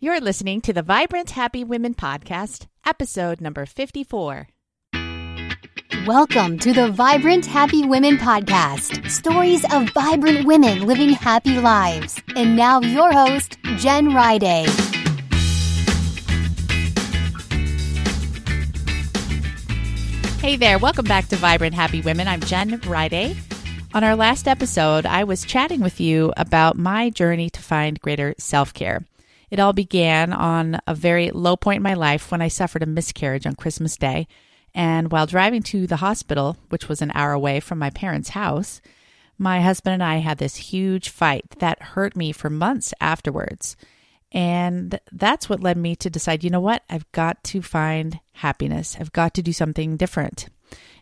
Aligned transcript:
You're 0.00 0.20
listening 0.20 0.60
to 0.60 0.72
the 0.72 0.82
Vibrant 0.82 1.30
Happy 1.30 1.64
Women 1.64 1.92
podcast, 1.92 2.68
episode 2.86 3.40
number 3.40 3.66
54. 3.66 4.46
Welcome 6.06 6.60
to 6.60 6.72
the 6.72 6.92
Vibrant 6.92 7.44
Happy 7.44 7.84
Women 7.84 8.16
podcast. 8.16 9.10
Stories 9.10 9.64
of 9.72 9.90
vibrant 9.90 10.46
women 10.46 10.86
living 10.86 11.08
happy 11.08 11.58
lives. 11.58 12.22
And 12.36 12.54
now 12.54 12.80
your 12.80 13.12
host, 13.12 13.58
Jen 13.78 14.10
Riday. 14.10 14.68
Hey 20.40 20.54
there, 20.54 20.78
welcome 20.78 21.06
back 21.06 21.26
to 21.26 21.36
Vibrant 21.36 21.74
Happy 21.74 22.02
Women. 22.02 22.28
I'm 22.28 22.38
Jen 22.38 22.78
Riday. 22.82 23.36
On 23.94 24.04
our 24.04 24.14
last 24.14 24.46
episode, 24.46 25.06
I 25.06 25.24
was 25.24 25.44
chatting 25.44 25.80
with 25.80 26.00
you 26.00 26.32
about 26.36 26.78
my 26.78 27.10
journey 27.10 27.50
to 27.50 27.60
find 27.60 28.00
greater 28.00 28.36
self 28.38 28.72
care. 28.72 29.04
It 29.50 29.60
all 29.60 29.72
began 29.72 30.32
on 30.32 30.78
a 30.86 30.94
very 30.94 31.30
low 31.30 31.56
point 31.56 31.78
in 31.78 31.82
my 31.82 31.94
life 31.94 32.30
when 32.30 32.42
I 32.42 32.48
suffered 32.48 32.82
a 32.82 32.86
miscarriage 32.86 33.46
on 33.46 33.54
Christmas 33.54 33.96
Day. 33.96 34.26
And 34.74 35.10
while 35.10 35.26
driving 35.26 35.62
to 35.64 35.86
the 35.86 35.96
hospital, 35.96 36.56
which 36.68 36.88
was 36.88 37.00
an 37.00 37.12
hour 37.14 37.32
away 37.32 37.60
from 37.60 37.78
my 37.78 37.90
parents' 37.90 38.30
house, 38.30 38.80
my 39.38 39.60
husband 39.60 39.94
and 39.94 40.02
I 40.02 40.16
had 40.16 40.38
this 40.38 40.56
huge 40.56 41.08
fight 41.08 41.46
that 41.60 41.80
hurt 41.80 42.16
me 42.16 42.32
for 42.32 42.50
months 42.50 42.92
afterwards. 43.00 43.76
And 44.32 45.00
that's 45.10 45.48
what 45.48 45.62
led 45.62 45.78
me 45.78 45.96
to 45.96 46.10
decide 46.10 46.44
you 46.44 46.50
know 46.50 46.60
what? 46.60 46.82
I've 46.90 47.10
got 47.12 47.42
to 47.44 47.62
find 47.62 48.20
happiness. 48.32 48.96
I've 49.00 49.12
got 49.12 49.32
to 49.34 49.42
do 49.42 49.52
something 49.52 49.96
different. 49.96 50.48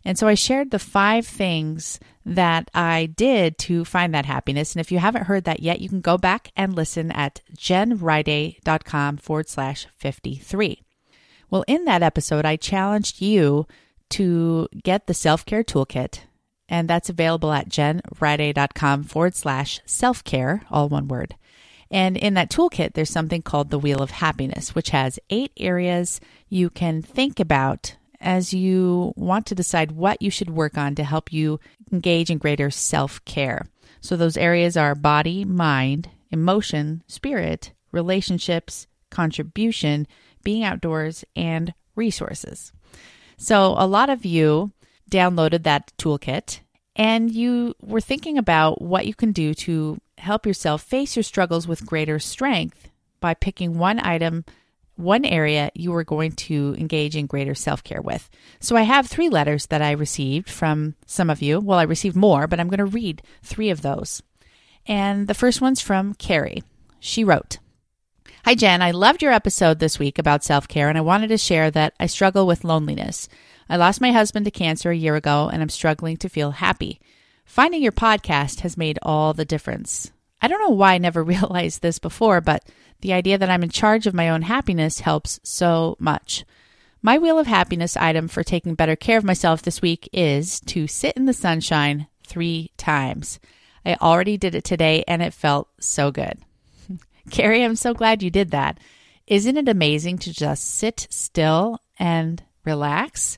And 0.07 0.17
so 0.17 0.29
I 0.29 0.35
shared 0.35 0.71
the 0.71 0.79
five 0.79 1.27
things 1.27 1.99
that 2.25 2.71
I 2.73 3.07
did 3.07 3.59
to 3.59 3.85
find 3.85 4.15
that 4.15 4.25
happiness. 4.25 4.73
And 4.73 4.81
if 4.81 4.93
you 4.93 5.01
haven't 5.01 5.25
heard 5.25 5.43
that 5.45 5.65
yet, 5.65 5.81
you 5.81 5.89
can 5.89 6.01
go 6.01 6.17
back 6.17 6.53
and 6.57 6.77
listen 6.77 7.11
at 7.11 7.41
jenriday.com 7.57 9.17
forward 9.17 9.49
slash 9.49 9.89
53. 9.97 10.81
Well, 11.51 11.65
in 11.67 11.87
that 11.87 12.05
episode, 12.05 12.45
I 12.45 12.55
challenged 12.55 13.21
you 13.21 13.67
to 14.11 14.69
get 14.85 15.09
the 15.09 15.15
self 15.15 15.45
care 15.45 15.65
toolkit, 15.65 16.21
and 16.69 16.89
that's 16.89 17.11
available 17.11 17.51
at 17.51 17.69
jenriday.com 17.69 19.03
forward 19.03 19.35
slash 19.35 19.81
self 19.87 20.23
care, 20.23 20.63
all 20.71 20.89
one 20.89 21.09
word. 21.09 21.35
And 21.91 22.17
in 22.17 22.35
that 22.35 22.51
toolkit, 22.51 22.93
there's 22.93 23.11
something 23.11 23.43
called 23.43 23.71
the 23.71 23.79
Wheel 23.79 24.03
of 24.03 24.13
Happiness, 24.13 24.73
which 24.73 24.91
has 24.91 25.19
eight 25.31 25.51
areas 25.57 26.21
you 26.49 26.71
can 26.71 27.03
think 27.03 27.41
about 27.41 27.97
as 28.21 28.55
you 28.55 29.13
want 29.17 29.47
to 29.47 29.55
decide 29.55 29.93
what 29.93 30.21
you 30.23 30.31
should 30.31 30.51
work 30.51 30.77
on 30.77 30.95
to 30.95 31.05
help 31.05 31.33
you 31.33 31.61
engage 31.93 32.31
in 32.31 32.39
greater 32.39 32.71
self 32.71 33.25
care. 33.25 33.67
So, 34.01 34.17
those 34.17 34.37
areas 34.37 34.77
are 34.77 34.95
body, 34.95 35.45
mind, 35.45 36.11
emotion, 36.31 37.03
spirit, 37.07 37.73
relationships, 37.93 38.87
contribution, 39.11 40.07
being 40.43 40.63
outdoors, 40.63 41.25
and 41.35 41.75
resources. 41.95 42.73
So, 43.37 43.75
a 43.77 43.87
lot 43.87 44.11
of 44.11 44.25
you 44.25 44.73
downloaded 45.11 45.63
that 45.65 45.93
toolkit 45.99 46.61
and 46.97 47.31
you 47.31 47.75
were 47.83 48.01
thinking 48.01 48.39
about 48.39 48.81
what 48.81 49.07
you 49.07 49.15
can 49.15 49.33
do 49.33 49.55
to 49.55 49.99
help 50.19 50.47
yourself 50.47 50.83
face 50.83 51.15
your 51.15 51.23
struggles 51.23 51.69
with 51.69 51.87
greater 51.87 52.19
strength 52.19 52.89
by 53.21 53.35
picking 53.35 53.79
one 53.79 54.01
item 54.01 54.45
one 54.97 55.25
area 55.25 55.71
you 55.75 55.95
are 55.95 56.05
going 56.05 56.33
to 56.33 56.75
engage 56.79 57.17
in 57.17 57.27
greater 57.27 57.55
self 57.55 57.85
care 57.85 58.01
with. 58.01 58.29
So 58.61 58.77
I 58.77 58.83
have 58.83 59.07
three 59.07 59.29
letters 59.29 59.67
that 59.67 59.83
I 59.83 59.93
received 59.93 60.49
from 60.51 60.95
some 61.07 61.31
of 61.31 61.43
you. 61.43 61.61
Well, 61.61 61.79
I 61.79 61.85
received 61.85 62.17
more, 62.17 62.47
but 62.47 62.59
I'm 62.59 62.69
going 62.69 62.79
to 62.79 62.85
read 62.85 63.23
three 63.43 63.71
of 63.71 63.83
those. 63.83 64.23
And 64.87 65.29
the 65.29 65.35
first 65.35 65.61
one's 65.61 65.81
from 65.81 66.15
Carrie. 66.15 66.63
She 66.99 67.25
wrote, 67.25 67.59
Hi, 68.45 68.55
Jen. 68.55 68.81
I 68.81 68.93
loved 68.93 69.23
your 69.23 69.33
episode 69.33 69.81
this 69.81 69.99
week 69.99 70.19
about 70.19 70.45
self 70.45 70.69
care, 70.69 70.89
and 70.89 70.97
I 70.97 71.03
wanted 71.03 71.29
to 71.29 71.39
share 71.39 71.71
that 71.73 71.95
I 71.99 72.07
struggle 72.07 72.47
with 72.47 72.65
loneliness. 72.65 73.29
I 73.69 73.77
lost 73.77 74.01
my 74.01 74.13
husband 74.13 74.45
to 74.45 74.53
cancer 74.53 74.91
a 74.91 74.97
year 74.97 75.17
ago, 75.17 75.51
and 75.53 75.61
I'm 75.61 75.69
struggling 75.69 76.17
to 76.19 76.29
feel 76.29 76.53
happy. 76.53 77.01
Finding 77.45 77.83
your 77.83 77.93
podcast 77.93 78.61
has 78.61 78.77
made 78.77 78.99
all 79.03 79.35
the 79.35 79.45
difference. 79.45 80.13
I 80.47 80.49
don't 80.49 80.61
know 80.61 80.77
why 80.77 80.95
I 80.95 80.99
never 80.99 81.25
realized 81.25 81.83
this 81.83 81.99
before, 81.99 82.41
but 82.41 82.63
the 83.01 83.13
idea 83.13 83.37
that 83.37 83.51
I'm 83.51 83.65
in 83.65 83.69
charge 83.69 84.07
of 84.07 84.15
my 84.15 84.29
own 84.29 84.43
happiness 84.43 85.01
helps 85.01 85.41
so 85.43 85.97
much. 85.99 86.45
My 87.03 87.19
wheel 87.19 87.41
of 87.41 87.49
happiness 87.49 87.97
item 87.97 88.29
for 88.29 88.45
taking 88.45 88.77
better 88.77 88.95
care 88.95 89.19
of 89.19 89.25
myself 89.25 89.61
this 89.61 89.83
week 89.83 90.09
is 90.13 90.61
to 90.61 90.87
sit 90.87 91.17
in 91.17 91.27
the 91.27 91.33
sunshine 91.33 92.07
three 92.25 92.71
times. 92.77 93.41
I 93.85 93.97
already 93.97 94.37
did 94.37 94.55
it 94.55 94.63
today 94.63 95.03
and 95.09 95.21
it 95.21 95.35
felt 95.35 95.69
so 95.81 96.13
good. 96.13 96.39
Carrie, 97.33 97.65
I'm 97.65 97.75
so 97.75 97.93
glad 97.93 98.23
you 98.23 98.31
did 98.31 98.53
that. 98.53 98.79
Isn't 99.27 99.57
it 99.57 99.69
amazing 99.69 100.19
to 100.19 100.33
just 100.33 100.65
sit 100.65 101.09
still 101.11 101.81
and 101.99 102.41
relax? 102.65 103.37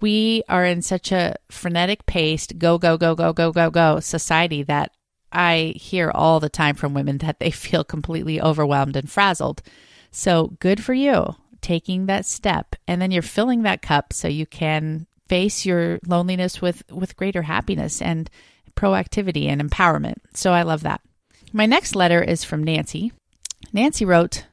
We 0.00 0.44
are 0.48 0.64
in 0.64 0.80
such 0.82 1.10
a 1.10 1.34
frenetic 1.50 2.06
paced 2.06 2.56
go, 2.56 2.78
go, 2.78 2.96
go, 2.96 3.16
go, 3.16 3.32
go, 3.32 3.50
go, 3.50 3.68
go 3.68 3.98
society 3.98 4.62
that 4.62 4.92
I 5.32 5.74
hear 5.76 6.10
all 6.14 6.40
the 6.40 6.48
time 6.48 6.76
from 6.76 6.94
women 6.94 7.18
that 7.18 7.40
they 7.40 7.50
feel 7.52 7.84
completely 7.84 8.40
overwhelmed 8.40 8.96
and 8.96 9.10
frazzled. 9.10 9.62
So 10.10 10.56
good 10.60 10.82
for 10.82 10.94
you 10.94 11.36
taking 11.60 12.06
that 12.06 12.24
step. 12.24 12.76
And 12.86 13.02
then 13.02 13.10
you're 13.10 13.22
filling 13.22 13.62
that 13.62 13.82
cup 13.82 14.12
so 14.12 14.28
you 14.28 14.46
can 14.46 15.06
face 15.28 15.66
your 15.66 15.98
loneliness 16.06 16.62
with, 16.62 16.84
with 16.92 17.16
greater 17.16 17.42
happiness 17.42 18.00
and 18.00 18.30
proactivity 18.76 19.48
and 19.48 19.60
empowerment. 19.60 20.18
So 20.34 20.52
I 20.52 20.62
love 20.62 20.82
that. 20.82 21.00
My 21.52 21.66
next 21.66 21.96
letter 21.96 22.22
is 22.22 22.44
from 22.44 22.62
Nancy. 22.62 23.12
Nancy 23.72 24.04
wrote, 24.04 24.46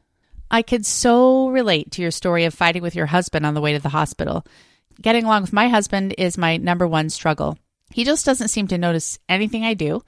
I 0.49 0.63
could 0.63 0.85
so 0.85 1.49
relate 1.49 1.91
to 1.91 2.01
your 2.01 2.11
story 2.11 2.45
of 2.45 2.53
fighting 2.53 2.81
with 2.81 2.95
your 2.95 3.05
husband 3.05 3.45
on 3.45 3.53
the 3.53 3.61
way 3.61 3.73
to 3.73 3.79
the 3.79 3.89
hospital. 3.89 4.45
Getting 5.01 5.25
along 5.25 5.43
with 5.43 5.53
my 5.53 5.67
husband 5.67 6.15
is 6.17 6.37
my 6.37 6.57
number 6.57 6.87
one 6.87 7.09
struggle. 7.09 7.57
He 7.91 8.03
just 8.03 8.25
doesn't 8.25 8.47
seem 8.47 8.67
to 8.69 8.77
notice 8.77 9.19
anything 9.29 9.63
I 9.63 9.75
do 9.75 10.01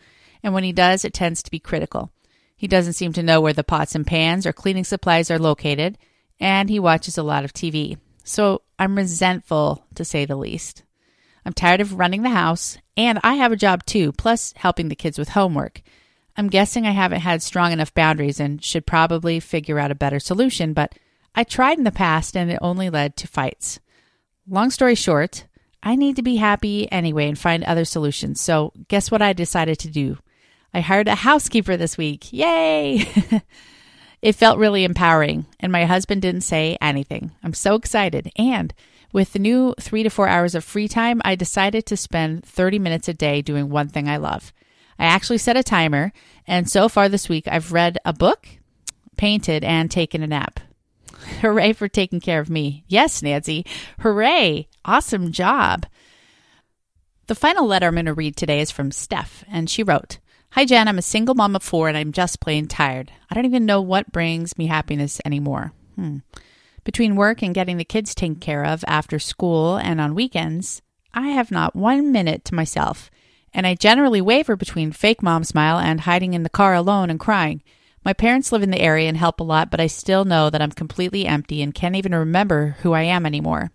and 0.46 0.54
when 0.54 0.64
he 0.64 0.72
does, 0.72 1.04
it 1.04 1.12
tends 1.12 1.42
to 1.42 1.50
be 1.50 1.58
critical. 1.58 2.12
He 2.56 2.68
doesn't 2.68 2.94
seem 2.94 3.14
to 3.14 3.24
know 3.24 3.42
where 3.42 3.52
the 3.52 3.64
pots 3.64 3.96
and 3.96 4.06
pans 4.06 4.46
or 4.46 4.54
cleaning 4.54 4.84
supplies 4.84 5.32
are 5.32 5.40
located, 5.40 5.98
and 6.40 6.70
he 6.70 6.80
watches 6.80 7.18
a 7.18 7.24
lot 7.24 7.44
of 7.44 7.52
TV. 7.52 7.98
So 8.24 8.62
I'm 8.78 8.96
resentful, 8.96 9.84
to 9.96 10.06
say 10.06 10.24
the 10.24 10.36
least. 10.36 10.84
I'm 11.48 11.54
tired 11.54 11.82
of 11.82 11.98
running 11.98 12.22
the 12.22 12.30
house, 12.30 12.78
and 12.96 13.20
I 13.24 13.34
have 13.34 13.52
a 13.52 13.58
job 13.58 13.88
too, 13.88 14.12
plus 14.12 14.54
helping 14.58 14.88
the 14.90 14.96
kids 14.96 15.18
with 15.18 15.30
homework. 15.30 15.82
I'm 16.38 16.48
guessing 16.48 16.86
I 16.86 16.92
haven't 16.92 17.22
had 17.22 17.42
strong 17.42 17.72
enough 17.72 17.96
boundaries 17.96 18.40
and 18.40 18.64
should 18.64 18.86
probably 18.86 19.40
figure 19.40 19.80
out 19.80 19.90
a 19.90 19.96
better 19.96 20.20
solution, 20.20 20.74
but 20.74 20.94
I 21.34 21.44
tried 21.44 21.80
in 21.80 21.86
the 21.86 21.92
past 21.92 22.38
and 22.38 22.52
it 22.52 22.60
only 22.62 22.92
led 22.92 23.18
to 23.18 23.28
fights. 23.28 23.80
Long 24.48 24.70
story 24.70 24.94
short, 24.94 25.46
I 25.82 25.96
need 25.96 26.16
to 26.18 26.22
be 26.22 26.36
happy 26.36 26.92
anyway 26.92 27.30
and 27.30 27.40
find 27.40 27.64
other 27.64 27.84
solutions. 27.84 28.40
So, 28.40 28.74
guess 28.90 29.10
what 29.10 29.24
I 29.24 29.34
decided 29.34 29.80
to 29.80 29.90
do? 29.90 30.20
I 30.75 30.81
hired 30.81 31.08
a 31.08 31.16
housekeeper 31.16 31.78
this 31.78 31.97
week. 31.97 32.34
Yay! 32.34 33.08
it 34.22 34.36
felt 34.36 34.59
really 34.59 34.84
empowering, 34.84 35.46
and 35.58 35.72
my 35.72 35.86
husband 35.86 36.22
didn't 36.22 36.41
say 36.41 36.78
anything. 36.81 37.31
I'm 37.41 37.53
so 37.53 37.75
excited. 37.75 38.30
And 38.36 38.74
with 39.14 39.31
the 39.31 39.40
new 39.40 39.74
three 39.80 40.03
to 40.03 40.09
four 40.09 40.28
hours 40.28 40.53
of 40.53 40.66
free 40.66 40.90
time, 40.90 41.22
I 41.24 41.35
decided 41.35 41.85
to 41.85 41.96
spend 41.96 42.44
30 42.44 42.80
minutes 42.80 43.08
a 43.08 43.14
day 43.14 43.41
doing 43.41 43.69
one 43.69 43.88
thing 43.88 44.09
I 44.09 44.18
love. 44.18 44.52
I 45.00 45.06
actually 45.06 45.38
set 45.38 45.56
a 45.56 45.64
timer, 45.64 46.12
and 46.46 46.69
so 46.69 46.90
far 46.90 47.08
this 47.08 47.30
week, 47.30 47.47
I've 47.47 47.72
read 47.72 47.97
a 48.03 48.12
book, 48.12 48.46
painted, 49.16 49.64
and 49.64 49.90
taken 49.90 50.24
a 50.24 50.28
nap. 50.28 50.59
Hooray 51.40 51.72
for 51.72 51.88
taking 51.88 52.19
care 52.19 52.41
of 52.41 52.50
me. 52.50 52.84
Yes, 52.90 53.24
Nancy. 53.24 53.66
Hooray. 54.02 54.68
Awesome 54.84 55.31
job. 55.31 55.85
The 57.28 57.34
final 57.34 57.66
letter 57.66 57.88
I'm 57.88 57.94
going 57.94 58.08
to 58.08 58.14
read 58.14 58.35
today 58.35 58.59
is 58.59 58.72
from 58.72 58.91
Steph, 58.91 59.46
and 59.50 59.69
she 59.69 59.81
wrote, 59.81 60.19
Hi, 60.56 60.64
Jen. 60.64 60.88
I'm 60.88 60.98
a 60.98 61.02
single 61.02 61.36
mom 61.36 61.54
of 61.58 61.64
four 61.64 61.90
and 61.90 61.98
I'm 61.98 62.14
just 62.14 62.40
plain 62.40 62.66
tired. 62.70 63.12
I 63.30 63.36
don't 63.36 63.44
even 63.44 63.66
know 63.66 63.82
what 63.82 64.14
brings 64.14 64.58
me 64.58 64.68
happiness 64.68 65.20
anymore. 65.26 65.74
Hmm. 65.96 66.20
Between 66.85 67.18
work 67.18 67.41
and 67.41 67.53
getting 67.53 67.76
the 67.76 67.84
kids 67.84 68.16
taken 68.16 68.38
care 68.38 68.64
of 68.64 68.82
after 68.88 69.20
school 69.20 69.76
and 69.76 70.00
on 70.00 70.16
weekends, 70.16 70.82
I 71.14 71.28
have 71.28 71.52
not 71.52 71.76
one 71.76 72.09
minute 72.14 72.46
to 72.46 72.56
myself, 72.56 73.12
and 73.53 73.68
I 73.68 73.76
generally 73.76 74.22
waver 74.22 74.56
between 74.56 74.94
fake 74.94 75.22
mom 75.22 75.44
smile 75.44 75.78
and 75.78 76.00
hiding 76.00 76.34
in 76.34 76.44
the 76.44 76.50
car 76.50 76.74
alone 76.74 77.09
and 77.09 77.20
crying. 77.20 77.62
My 78.06 78.14
parents 78.14 78.53
live 78.53 78.64
in 78.64 78.72
the 78.72 78.79
area 78.79 79.09
and 79.09 79.18
help 79.18 79.41
a 79.41 79.44
lot, 79.44 79.70
but 79.70 79.82
I 79.82 79.88
still 79.88 80.24
know 80.24 80.50
that 80.50 80.62
I'm 80.62 80.72
completely 80.72 81.26
empty 81.26 81.62
and 81.62 81.76
can't 81.76 81.97
even 81.97 82.16
remember 82.16 82.78
who 82.79 82.94
I 82.94 83.02
am 83.02 83.26
anymore. 83.26 83.72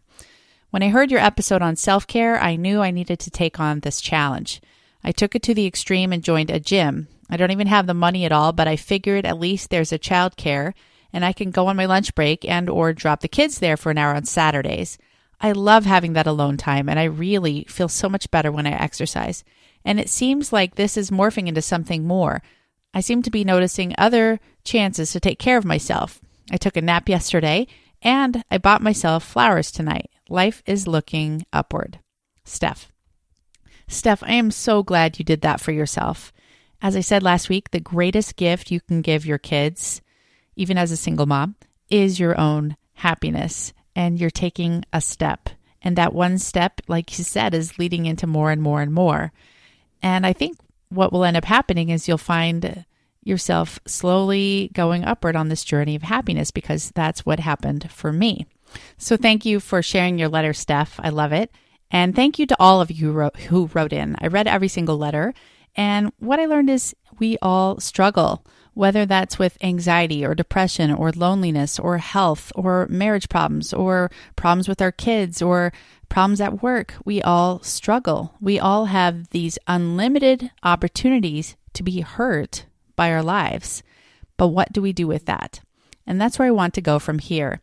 When 0.71 0.83
I 0.83 0.89
heard 0.89 1.11
your 1.11 1.21
episode 1.21 1.61
on 1.61 1.77
self 1.77 2.07
care, 2.07 2.41
I 2.41 2.57
knew 2.57 2.81
I 2.81 2.91
needed 2.91 3.19
to 3.19 3.31
take 3.31 3.61
on 3.61 3.81
this 3.81 4.01
challenge. 4.01 4.63
I 5.03 5.13
took 5.13 5.35
it 5.35 5.43
to 5.45 5.55
the 5.55 5.67
extreme 5.67 6.13
and 6.13 6.23
joined 6.23 6.51
a 6.51 6.61
gym. 6.61 7.09
I 7.29 7.37
don't 7.37 7.51
even 7.51 7.69
have 7.69 7.87
the 7.87 7.95
money 7.95 8.25
at 8.25 8.33
all, 8.33 8.53
but 8.53 8.69
I 8.69 8.77
figured 8.77 9.25
at 9.25 9.39
least 9.39 9.71
there's 9.71 9.93
a 9.93 9.99
child 9.99 10.37
care 10.37 10.75
and 11.13 11.25
I 11.25 11.33
can 11.33 11.51
go 11.51 11.67
on 11.67 11.77
my 11.77 11.87
lunch 11.87 12.15
break 12.15 12.45
and 12.45 12.69
or 12.69 12.93
drop 12.93 13.21
the 13.21 13.29
kids 13.29 13.59
there 13.59 13.77
for 13.77 13.91
an 13.91 13.99
hour 13.99 14.15
on 14.15 14.25
Saturdays. 14.25 14.99
I 15.41 15.53
love 15.53 15.87
having 15.87 16.13
that 16.15 16.27
alone 16.27 16.57
time 16.57 16.89
and 16.89 16.99
I 16.99 17.05
really 17.05 17.65
feel 17.69 17.89
so 17.89 18.09
much 18.09 18.31
better 18.31 18.53
when 18.53 18.67
I 18.67 18.73
exercise. 18.73 19.45
And 19.85 19.99
it 19.99 20.11
seems 20.11 20.53
like 20.53 20.75
this 20.75 20.97
is 20.97 21.11
morphing 21.11 21.47
into 21.47 21.63
something 21.63 22.07
more. 22.07 22.43
I 22.93 23.01
seem 23.01 23.23
to 23.23 23.31
be 23.31 23.45
noticing 23.45 23.95
other 23.97 24.41
chances 24.65 25.13
to 25.13 25.21
take 25.21 25.39
care 25.39 25.57
of 25.57 25.65
myself. 25.65 26.21
I 26.51 26.57
took 26.57 26.77
a 26.77 26.83
nap 26.83 27.09
yesterday 27.09 27.67
and 28.03 28.43
I 28.51 28.59
bought 28.59 28.83
myself 28.83 29.25
flowers 29.25 29.71
tonight. 29.71 30.11
Life 30.29 30.63
is 30.67 30.87
looking 30.87 31.47
upward. 31.53 32.01
Steph. 32.45 32.91
Steph, 33.91 34.23
I 34.23 34.35
am 34.35 34.53
so 34.53 34.85
glad 34.85 35.19
you 35.19 35.25
did 35.25 35.41
that 35.41 35.61
for 35.61 35.73
yourself. 35.73 36.33
As 36.81 36.95
I 36.95 37.01
said 37.01 37.25
last 37.25 37.49
week, 37.49 37.73
the 37.73 37.81
greatest 37.81 38.37
gift 38.37 38.71
you 38.71 38.81
can 38.81 39.03
give 39.03 39.27
your 39.27 39.37
kids, 39.37 40.01
even 40.55 40.79
as 40.79 40.93
a 40.93 40.97
single 40.97 41.27
mom, 41.27 41.57
is 41.91 42.21
your 42.21 42.39
own 42.41 42.77
happiness. 42.95 43.73
And 43.97 44.19
you're 44.19 44.31
taking 44.31 44.85
a 44.93 45.01
step. 45.01 45.51
And 45.83 45.97
that 45.97 46.15
one 46.15 46.39
step, 46.39 46.81
like 46.87 47.19
you 47.19 47.25
said, 47.25 47.53
is 47.53 47.81
leading 47.81 48.07
into 48.07 48.29
more 48.29 48.53
and 48.53 48.63
more 48.63 48.81
and 48.81 48.95
more. 48.95 49.33
And 50.01 50.25
I 50.25 50.35
think 50.35 50.57
what 50.89 51.13
will 51.13 51.25
end 51.25 51.37
up 51.37 51.45
happening 51.45 51.89
is 51.89 52.07
you'll 52.07 52.17
find 52.17 52.85
yourself 53.25 53.81
slowly 53.87 54.71
going 54.73 55.05
upward 55.05 55.35
on 55.35 55.49
this 55.49 55.65
journey 55.65 55.97
of 55.97 56.03
happiness 56.03 56.53
because 56.53 56.93
that's 56.95 57.27
what 57.27 57.41
happened 57.41 57.91
for 57.91 58.13
me. 58.13 58.47
So 58.99 59.17
thank 59.17 59.45
you 59.45 59.59
for 59.59 59.83
sharing 59.83 60.17
your 60.17 60.29
letter, 60.29 60.53
Steph. 60.53 61.01
I 61.03 61.09
love 61.09 61.33
it. 61.33 61.51
And 61.91 62.15
thank 62.15 62.39
you 62.39 62.47
to 62.47 62.57
all 62.61 62.81
of 62.81 62.91
you 62.91 63.07
who 63.09 63.13
wrote, 63.13 63.37
who 63.37 63.71
wrote 63.75 63.93
in. 63.93 64.17
I 64.21 64.29
read 64.29 64.47
every 64.47 64.69
single 64.69 64.97
letter. 64.97 65.35
And 65.77 66.13
what 66.19 66.41
I 66.41 66.47
learned 66.47 66.71
is 66.71 66.95
we 67.19 67.37
all 67.43 67.81
struggle, 67.81 68.45
whether 68.75 69.07
that's 69.07 69.39
with 69.39 69.59
anxiety 69.63 70.25
or 70.25 70.35
depression 70.35 70.93
or 70.93 71.13
loneliness 71.13 71.79
or 71.79 71.99
health 71.99 72.53
or 72.55 72.87
marriage 72.89 73.29
problems 73.29 73.73
or 73.73 74.11
problems 74.37 74.69
with 74.69 74.81
our 74.81 74.93
kids 74.93 75.43
or 75.43 75.73
problems 76.09 76.41
at 76.41 76.63
work. 76.63 76.95
We 77.05 77.23
all 77.23 77.63
struggle. 77.63 78.35
We 78.41 78.59
all 78.59 78.87
have 78.87 79.31
these 79.31 79.59
unlimited 79.67 80.51
opportunities 80.63 81.57
to 81.75 81.83
be 81.83 82.01
hurt 82.01 82.67
by 82.97 83.13
our 83.13 83.23
lives. 83.23 83.83
But 84.37 84.49
what 84.49 84.73
do 84.73 84.81
we 84.83 84.93
do 84.93 85.07
with 85.07 85.27
that? 85.27 85.61
And 86.07 86.21
that's 86.21 86.39
where 86.39 86.49
I 86.49 86.53
want 86.53 86.75
to 86.75 86.81
go 86.81 86.99
from 86.99 87.19
here. 87.19 87.61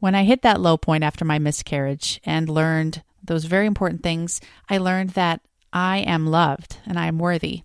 When 0.00 0.14
I 0.14 0.24
hit 0.24 0.42
that 0.42 0.60
low 0.60 0.76
point 0.76 1.04
after 1.04 1.24
my 1.24 1.38
miscarriage 1.38 2.20
and 2.24 2.48
learned 2.48 3.02
those 3.24 3.44
very 3.44 3.66
important 3.66 4.02
things, 4.02 4.40
I 4.68 4.78
learned 4.78 5.10
that 5.10 5.40
I 5.72 5.98
am 5.98 6.26
loved 6.26 6.78
and 6.86 6.98
I 6.98 7.06
am 7.06 7.18
worthy. 7.18 7.62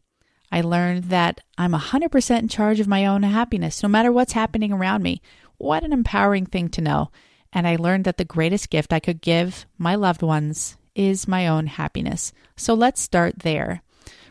I 0.51 0.61
learned 0.61 1.05
that 1.05 1.41
I'm 1.57 1.73
100% 1.73 2.39
in 2.39 2.47
charge 2.47 2.79
of 2.79 2.87
my 2.87 3.05
own 3.05 3.23
happiness, 3.23 3.83
no 3.83 3.89
matter 3.89 4.11
what's 4.11 4.33
happening 4.33 4.73
around 4.73 5.03
me. 5.03 5.21
What 5.57 5.83
an 5.83 5.93
empowering 5.93 6.45
thing 6.45 6.69
to 6.69 6.81
know. 6.81 7.11
And 7.53 7.67
I 7.67 7.75
learned 7.75 8.05
that 8.05 8.17
the 8.17 8.25
greatest 8.25 8.69
gift 8.69 8.93
I 8.93 8.99
could 8.99 9.21
give 9.21 9.65
my 9.77 9.95
loved 9.95 10.21
ones 10.21 10.77
is 10.95 11.27
my 11.27 11.47
own 11.47 11.67
happiness. 11.67 12.33
So 12.55 12.73
let's 12.73 13.01
start 13.01 13.39
there. 13.39 13.81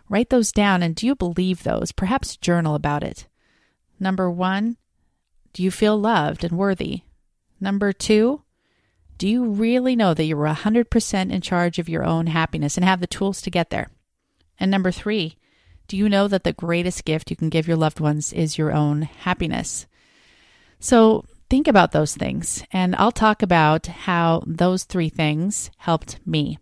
Write 0.09 0.31
those 0.31 0.53
down 0.53 0.83
and 0.83 0.95
do 0.95 1.07
you 1.07 1.15
believe 1.15 1.63
those? 1.63 1.93
Perhaps 1.93 2.37
journal 2.37 2.75
about 2.75 3.05
it. 3.05 3.27
Number 4.01 4.31
one, 4.31 4.77
do 5.53 5.63
you 5.63 5.71
feel 5.71 5.99
loved 5.99 6.45
and 6.45 6.57
worthy? 6.57 7.03
Number 7.61 7.93
two, 7.93 8.43
do 9.19 9.29
you 9.29 9.45
really 9.45 9.97
know 9.97 10.15
that 10.15 10.25
you're 10.25 10.47
100% 10.47 11.33
in 11.33 11.41
charge 11.41 11.79
of 11.79 11.89
your 11.89 12.05
own 12.05 12.29
happiness 12.29 12.77
and 12.77 12.85
have 12.85 13.01
the 13.01 13.07
tools 13.07 13.43
to 13.43 13.51
get 13.51 13.71
there? 13.71 13.91
And 14.59 14.71
number 14.71 14.93
three, 14.93 15.37
do 15.89 15.97
you 15.97 16.09
know 16.09 16.29
that 16.29 16.45
the 16.45 16.53
greatest 16.53 17.05
gift 17.05 17.31
you 17.31 17.37
can 17.37 17.49
give 17.49 17.67
your 17.67 17.77
loved 17.77 17.99
ones 17.99 18.33
is 18.33 18.59
your 18.59 18.73
own 18.73 19.03
happiness? 19.03 19.87
So 20.79 21.25
think 21.51 21.67
about 21.67 21.93
those 21.93 22.15
things, 22.15 22.63
and 22.73 22.95
I'll 22.97 23.13
talk 23.13 23.43
about 23.43 23.87
how 23.87 24.43
those 24.47 24.85
three 24.85 25.09
things 25.09 25.71
helped 25.79 26.19
me. 26.25 26.59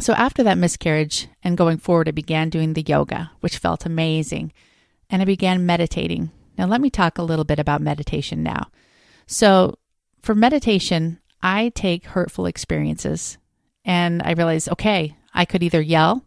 So 0.00 0.12
after 0.14 0.42
that 0.42 0.58
miscarriage 0.58 1.28
and 1.42 1.56
going 1.56 1.78
forward, 1.78 2.08
I 2.08 2.12
began 2.12 2.48
doing 2.48 2.72
the 2.72 2.84
yoga, 2.86 3.30
which 3.40 3.58
felt 3.58 3.84
amazing, 3.84 4.52
and 5.10 5.20
I 5.20 5.24
began 5.24 5.66
meditating. 5.66 6.30
Now, 6.56 6.66
let 6.66 6.80
me 6.80 6.90
talk 6.90 7.18
a 7.18 7.22
little 7.22 7.44
bit 7.44 7.58
about 7.58 7.82
meditation 7.82 8.42
now. 8.42 8.68
So, 9.26 9.78
for 10.22 10.34
meditation, 10.34 11.18
I 11.44 11.68
take 11.68 12.06
hurtful 12.06 12.46
experiences 12.46 13.36
and 13.84 14.22
I 14.22 14.32
realize, 14.32 14.66
okay, 14.66 15.14
I 15.34 15.44
could 15.44 15.62
either 15.62 15.80
yell, 15.80 16.24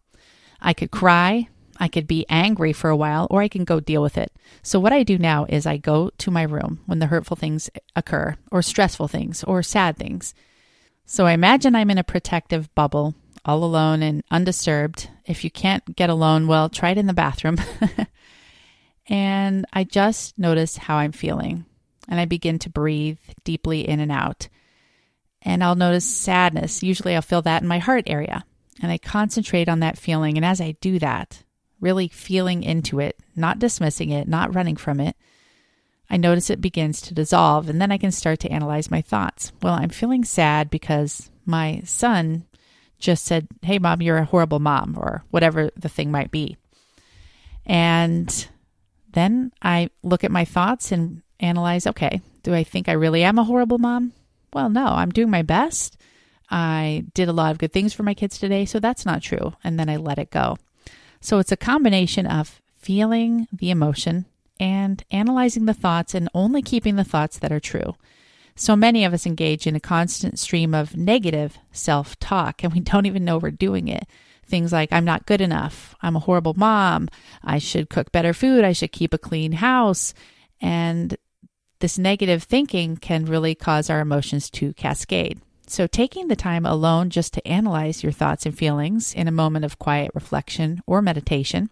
I 0.62 0.74
could 0.74 0.92
cry, 0.92 1.50
I 1.80 1.88
could 1.88 2.06
be 2.06 2.28
angry 2.30 2.72
for 2.72 2.92
a 2.92 2.96
while, 2.96 3.25
or 3.31 3.42
I 3.42 3.48
can 3.48 3.64
go 3.64 3.80
deal 3.80 4.04
with 4.04 4.16
it. 4.16 4.31
So, 4.62 4.80
what 4.80 4.94
I 4.94 5.02
do 5.02 5.18
now 5.18 5.46
is 5.50 5.66
I 5.66 5.78
go 5.78 6.12
to 6.19 6.31
my 6.31 6.44
room 6.44 6.81
when 6.86 7.00
the 7.00 7.08
hurtful 7.08 7.36
things 7.36 7.68
occur, 7.96 8.36
or 8.52 8.62
stressful 8.62 9.08
things, 9.08 9.44
or 9.44 9.64
sad 9.64 9.98
things. 9.98 10.36
So, 11.06 11.25
I 11.25 11.31
imagine 11.31 11.75
I'm 11.75 11.90
in 11.90 11.98
a 11.98 12.04
protective 12.04 12.74
bubble, 12.75 13.16
all 13.44 13.64
alone 13.64 14.04
and 14.04 14.24
undisturbed. 14.30 15.10
If 15.25 15.44
you 15.44 15.50
can't 15.50 15.96
get 15.96 16.12
alone, 16.12 16.46
well, 16.46 16.69
try 16.69 16.92
it 16.92 16.98
in 16.98 17.08
the 17.08 17.14
bathroom. 17.14 17.58
and 19.08 19.66
I 19.74 19.84
just 19.84 20.38
notice 20.38 20.78
how 20.78 20.98
I'm 20.98 21.12
feeling. 21.12 21.66
And 22.08 22.19
I 22.19 22.25
begin 22.25 22.60
to 22.60 22.69
breathe 22.69 23.19
deeply 23.44 23.88
in 23.88 24.00
and 24.00 24.12
out 24.12 24.48
and 25.48 25.64
I'll 25.64 25.76
notice 25.76 26.06
sadness. 26.06 26.84
Usually 26.84 27.16
I'll 27.16 27.22
feel 27.22 27.42
that 27.44 27.62
in 27.62 27.70
my 27.70 27.80
heart 27.80 28.04
area. 28.08 28.44
And 28.82 28.92
I 28.92 28.98
concentrate 28.98 29.70
on 29.70 29.80
that 29.80 29.98
feeling. 29.98 30.36
And 30.38 30.46
as 30.46 30.60
I 30.60 30.76
do 30.82 31.00
that, 31.00 31.42
really 31.80 32.10
feeling 32.10 32.64
into 32.64 33.00
it, 33.00 33.18
not 33.34 33.58
dismissing 33.58 34.10
it, 34.10 34.28
not 34.28 34.54
running 34.54 34.76
from 34.76 35.00
it, 35.00 35.16
I 36.10 36.18
notice 36.18 36.50
it 36.50 36.60
begins 36.60 37.00
to 37.02 37.14
dissolve. 37.14 37.70
And 37.70 37.82
then 37.82 37.94
I 37.94 37.98
can 37.98 38.12
start 38.12 38.42
to 38.42 38.52
analyze 38.52 38.92
my 38.92 39.02
thoughts. 39.02 39.54
Well, 39.64 39.74
I'm 39.74 39.90
feeling 39.90 40.26
sad 40.26 40.70
because 40.70 41.32
my 41.46 41.82
son 41.86 42.46
just 43.00 43.24
said, 43.24 43.48
Hey, 43.62 43.80
mom, 43.80 44.02
you're 44.02 44.18
a 44.18 44.26
horrible 44.26 44.60
mom, 44.60 44.98
or 44.98 45.24
whatever 45.32 45.72
the 45.78 45.90
thing 45.90 46.12
might 46.12 46.30
be. 46.30 46.58
And 47.66 48.50
then 49.14 49.54
I 49.62 49.92
look 50.04 50.26
at 50.26 50.32
my 50.32 50.44
thoughts 50.44 50.92
and 50.92 51.22
analyze 51.40 51.88
okay, 51.88 52.20
do 52.44 52.54
I 52.54 52.66
think 52.66 52.90
I 52.90 52.94
really 52.94 53.24
am 53.24 53.40
a 53.40 53.46
horrible 53.46 53.78
mom? 53.78 54.12
Well, 54.57 54.69
no, 54.69 54.88
I'm 54.88 55.12
doing 55.12 55.30
my 55.30 55.44
best. 55.44 55.98
I 56.50 57.06
did 57.13 57.30
a 57.30 57.33
lot 57.33 57.51
of 57.51 57.59
good 57.59 57.71
things 57.71 57.94
for 57.94 58.01
my 58.01 58.15
kids 58.15 58.39
today, 58.39 58.65
so 58.65 58.80
that's 58.80 59.06
not 59.06 59.21
true. 59.21 59.54
And 59.63 59.80
then 59.80 59.88
I 59.88 59.98
let 59.98 60.18
it 60.18 60.31
go. 60.31 60.57
So 61.21 61.38
it's 61.38 61.51
a 61.51 61.57
combination 61.57 62.25
of 62.25 62.59
feeling 62.75 63.48
the 63.54 63.69
emotion 63.69 64.25
and 64.59 65.04
analyzing 65.12 65.65
the 65.65 65.75
thoughts 65.75 66.15
and 66.15 66.27
only 66.33 66.63
keeping 66.63 66.95
the 66.95 67.04
thoughts 67.04 67.38
that 67.38 67.51
are 67.51 67.59
true. 67.59 67.94
So 68.56 68.75
many 68.75 69.06
of 69.06 69.13
us 69.13 69.27
engage 69.27 69.68
in 69.68 69.75
a 69.75 69.80
constant 69.80 70.39
stream 70.39 70.74
of 70.74 70.98
negative 70.98 71.59
self 71.71 72.18
talk, 72.18 72.63
and 72.63 72.74
we 72.74 72.80
don't 72.80 73.06
even 73.06 73.24
know 73.24 73.38
we're 73.38 73.51
doing 73.51 73.88
it. 73.88 74.07
Things 74.48 74.74
like, 74.74 74.92
I'm 74.92 75.06
not 75.06 75.27
good 75.27 75.39
enough. 75.39 75.94
I'm 76.01 76.15
a 76.15 76.21
horrible 76.21 76.56
mom. 76.56 77.09
I 77.44 77.59
should 77.59 77.92
cook 77.92 78.12
better 78.12 78.33
food. 78.33 78.63
I 78.63 78.71
should 78.71 78.92
keep 78.92 79.13
a 79.13 79.19
clean 79.19 79.51
house. 79.51 80.15
And 80.59 81.15
this 81.80 81.98
negative 81.98 82.44
thinking 82.44 82.98
can 82.98 83.26
really 83.26 83.56
cause 83.56 83.90
our 83.90 84.00
emotions 84.00 84.50
to 84.52 84.74
cascade. 84.74 85.42
So, 85.68 85.86
taking 85.86 86.28
the 86.28 86.36
time 86.36 86.66
alone 86.66 87.10
just 87.10 87.34
to 87.34 87.48
analyze 87.48 88.02
your 88.02 88.14
thoughts 88.14 88.46
and 88.46 88.57
feelings 88.57 89.14
in 89.14 89.28
a 89.28 89.31
moment 89.31 89.66
of 89.66 89.80
quiet 89.80 90.12
reflection 90.14 90.81
or 90.88 91.02
meditation 91.02 91.69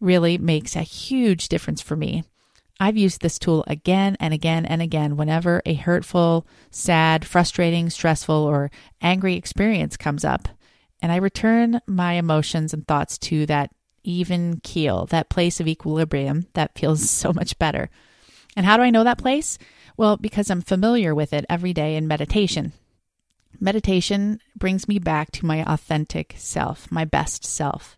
really 0.00 0.38
makes 0.38 0.74
a 0.74 0.82
huge 0.82 1.48
difference 1.48 1.80
for 1.80 1.96
me. 1.96 2.24
I've 2.78 2.96
used 2.96 3.22
this 3.22 3.38
tool 3.38 3.64
again 3.66 4.16
and 4.20 4.34
again 4.34 4.66
and 4.66 4.82
again 4.82 5.16
whenever 5.16 5.62
a 5.64 5.74
hurtful, 5.74 6.46
sad, 6.70 7.24
frustrating, 7.24 7.88
stressful, 7.88 8.34
or 8.34 8.70
angry 9.00 9.34
experience 9.34 9.96
comes 9.96 10.24
up. 10.24 10.48
And 11.00 11.12
I 11.12 11.16
return 11.16 11.80
my 11.86 12.14
emotions 12.14 12.74
and 12.74 12.86
thoughts 12.86 13.18
to 13.18 13.46
that 13.46 13.70
even 14.02 14.60
keel, 14.62 15.06
that 15.06 15.28
place 15.28 15.60
of 15.60 15.68
equilibrium 15.68 16.46
that 16.54 16.76
feels 16.76 17.08
so 17.10 17.32
much 17.32 17.58
better. 17.58 17.88
And 18.56 18.66
how 18.66 18.76
do 18.76 18.82
I 18.82 18.90
know 18.90 19.04
that 19.04 19.18
place? 19.18 19.58
Well, 19.96 20.16
because 20.16 20.50
I'm 20.50 20.62
familiar 20.62 21.14
with 21.14 21.32
it 21.32 21.44
every 21.48 21.72
day 21.72 21.94
in 21.94 22.08
meditation. 22.08 22.72
Meditation 23.60 24.40
brings 24.56 24.88
me 24.88 24.98
back 24.98 25.30
to 25.32 25.46
my 25.46 25.62
authentic 25.62 26.34
self, 26.36 26.90
my 26.90 27.04
best 27.04 27.44
self 27.44 27.96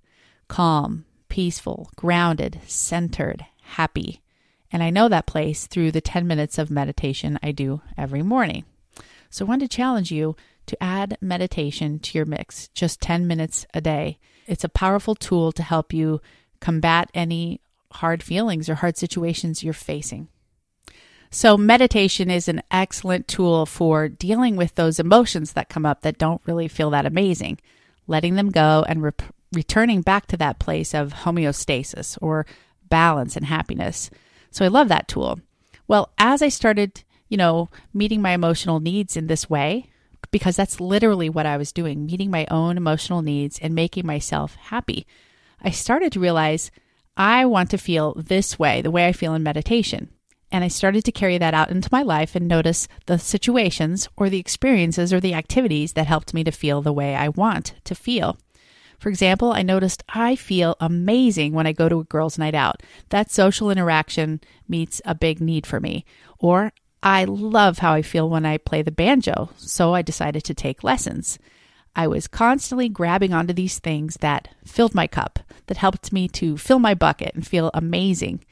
calm, 0.49 1.05
peaceful, 1.29 1.91
grounded, 1.95 2.59
centered, 2.67 3.45
happy. 3.63 4.23
And 4.73 4.83
I 4.83 4.91
know 4.91 5.09
that 5.09 5.27
place 5.27 5.67
through 5.67 5.93
the 5.93 6.01
10 6.01 6.27
minutes 6.27 6.59
of 6.59 6.71
meditation 6.71 7.39
I 7.43 7.53
do 7.53 7.83
every 7.97 8.23
morning. 8.23 8.65
So 9.31 9.45
I 9.45 9.49
want 9.49 9.61
to 9.61 9.69
challenge 9.69 10.11
you 10.11 10.37
to 10.67 10.83
add 10.83 11.19
meditation 11.21 11.99
to 11.99 12.19
your 12.19 12.25
mix, 12.25 12.69
just 12.69 13.01
10 13.01 13.27
minutes 13.27 13.67
a 13.75 13.81
day. 13.81 14.19
It's 14.47 14.65
a 14.65 14.69
powerful 14.71 15.15
tool 15.15 15.53
to 15.53 15.63
help 15.63 15.93
you 15.93 16.21
combat 16.61 17.11
any 17.15 17.61
hard 17.93 18.23
feelings 18.23 18.69
or 18.69 18.77
hard 18.77 18.97
situations 18.97 19.63
you're 19.63 19.75
facing. 19.75 20.29
So, 21.31 21.59
meditation 21.59 22.31
is 22.31 22.49
an 22.49 22.63
excellent 22.71 23.29
tool 23.29 23.67
for 23.67 24.09
dealing 24.09 24.57
with 24.57 24.75
those 24.75 24.99
emotions 24.99 25.53
that 25.53 25.69
come 25.69 25.85
up 25.85 26.01
that 26.01 26.17
don't 26.17 26.41
really 26.47 26.69
feel 26.69 26.91
that 26.91 27.05
amazing, 27.05 27.59
letting 28.07 28.35
them 28.35 28.51
go 28.51 28.85
and 28.89 29.03
re- 29.03 29.13
returning 29.53 30.01
back 30.01 30.27
to 30.29 30.39
that 30.39 30.59
place 30.59 30.95
of 30.95 31.13
homeostasis 31.13 32.17
or 32.23 32.47
balance 32.89 33.37
and 33.37 33.45
happiness. 33.45 34.11
So, 34.51 34.65
I 34.65 34.69
love 34.69 34.89
that 34.89 35.09
tool. 35.09 35.41
Well, 35.87 36.13
as 36.17 36.41
I 36.41 36.49
started, 36.49 37.05
you 37.29 37.37
know, 37.37 37.69
meeting 37.93 38.23
my 38.23 38.31
emotional 38.31 38.81
needs 38.81 39.15
in 39.15 39.27
this 39.27 39.51
way, 39.51 39.91
because 40.31 40.57
that's 40.57 40.81
literally 40.81 41.29
what 41.29 41.47
I 41.47 41.59
was 41.59 41.73
doing, 41.73 42.07
meeting 42.07 42.31
my 42.31 42.47
own 42.51 42.77
emotional 42.79 43.21
needs 43.21 43.59
and 43.59 43.75
making 43.75 44.07
myself 44.07 44.55
happy, 44.55 45.07
I 45.63 45.71
started 45.71 46.13
to 46.13 46.21
realize 46.21 46.71
I 47.17 47.45
want 47.45 47.71
to 47.71 47.79
feel 47.79 48.15
this 48.15 48.59
way, 48.59 48.81
the 48.81 48.91
way 48.91 49.07
I 49.07 49.13
feel 49.13 49.35
in 49.35 49.43
meditation. 49.43 50.11
And 50.51 50.65
I 50.65 50.69
started 50.69 51.05
to 51.05 51.13
carry 51.13 51.37
that 51.39 51.55
out 51.55 51.71
into 51.71 51.89
my 51.93 52.03
life 52.03 52.35
and 52.35 52.49
notice 52.49 52.89
the 53.07 53.19
situations 53.19 54.09
or 54.17 54.31
the 54.31 54.39
experiences 54.39 55.13
or 55.13 55.21
the 55.21 55.35
activities 55.35 55.93
that 55.93 56.07
helped 56.07 56.33
me 56.33 56.43
to 56.45 56.51
feel 56.51 56.81
the 56.81 56.93
way 56.93 57.15
I 57.15 57.29
want 57.29 57.75
to 57.85 57.95
feel. 57.95 58.39
For 58.99 59.11
example, 59.11 59.53
I 59.53 59.63
noticed 59.63 60.03
I 60.09 60.35
feel 60.35 60.77
amazing 60.81 61.53
when 61.53 61.67
I 61.67 61.73
go 61.73 61.89
to 61.89 62.01
a 62.01 62.05
girls' 62.05 62.39
night 62.39 62.55
out. 62.55 62.83
That 63.11 63.31
social 63.31 63.71
interaction 63.71 64.41
meets 64.69 65.01
a 65.05 65.15
big 65.15 65.41
need 65.41 65.67
for 65.67 65.79
me. 65.81 66.05
Or 66.39 66.73
I 67.03 67.25
love 67.25 67.79
how 67.79 67.93
I 67.93 68.03
feel 68.03 68.29
when 68.29 68.45
I 68.45 68.59
play 68.59 68.83
the 68.83 68.91
banjo, 68.91 69.51
so 69.57 69.95
I 69.95 70.03
decided 70.03 70.43
to 70.45 70.55
take 70.55 70.83
lessons. 70.83 71.39
I 71.95 72.09
was 72.09 72.27
constantly 72.27 72.89
grabbing 72.89 73.33
onto 73.33 73.53
these 73.53 73.79
things 73.79 74.17
that 74.21 74.49
filled 74.65 74.95
my 74.95 75.07
cup, 75.07 75.39
that 75.67 75.77
helped 75.77 76.13
me 76.13 76.27
to 76.29 76.57
fill 76.57 76.79
my 76.79 76.95
bucket 76.95 77.35
and 77.35 77.47
feel 77.47 77.71
amazing. 77.75 78.45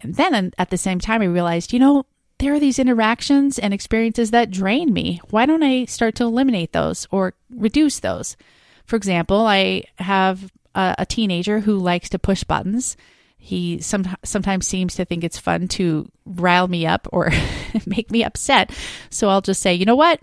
And 0.00 0.14
then 0.14 0.52
at 0.58 0.70
the 0.70 0.78
same 0.78 0.98
time, 0.98 1.22
I 1.22 1.26
realized, 1.26 1.72
you 1.72 1.78
know, 1.78 2.06
there 2.38 2.52
are 2.52 2.60
these 2.60 2.78
interactions 2.78 3.58
and 3.58 3.72
experiences 3.72 4.30
that 4.30 4.50
drain 4.50 4.92
me. 4.92 5.20
Why 5.30 5.46
don't 5.46 5.62
I 5.62 5.86
start 5.86 6.14
to 6.16 6.24
eliminate 6.24 6.72
those 6.72 7.06
or 7.10 7.34
reduce 7.50 8.00
those? 8.00 8.36
For 8.84 8.96
example, 8.96 9.46
I 9.46 9.84
have 9.98 10.52
a, 10.74 10.94
a 10.98 11.06
teenager 11.06 11.60
who 11.60 11.78
likes 11.78 12.10
to 12.10 12.18
push 12.18 12.44
buttons. 12.44 12.96
He 13.38 13.80
some, 13.80 14.16
sometimes 14.22 14.66
seems 14.66 14.94
to 14.96 15.04
think 15.04 15.24
it's 15.24 15.38
fun 15.38 15.68
to 15.68 16.10
rile 16.26 16.68
me 16.68 16.86
up 16.86 17.08
or 17.10 17.30
make 17.86 18.10
me 18.10 18.22
upset. 18.22 18.70
So 19.08 19.28
I'll 19.28 19.40
just 19.40 19.62
say, 19.62 19.74
you 19.74 19.84
know 19.86 19.96
what? 19.96 20.20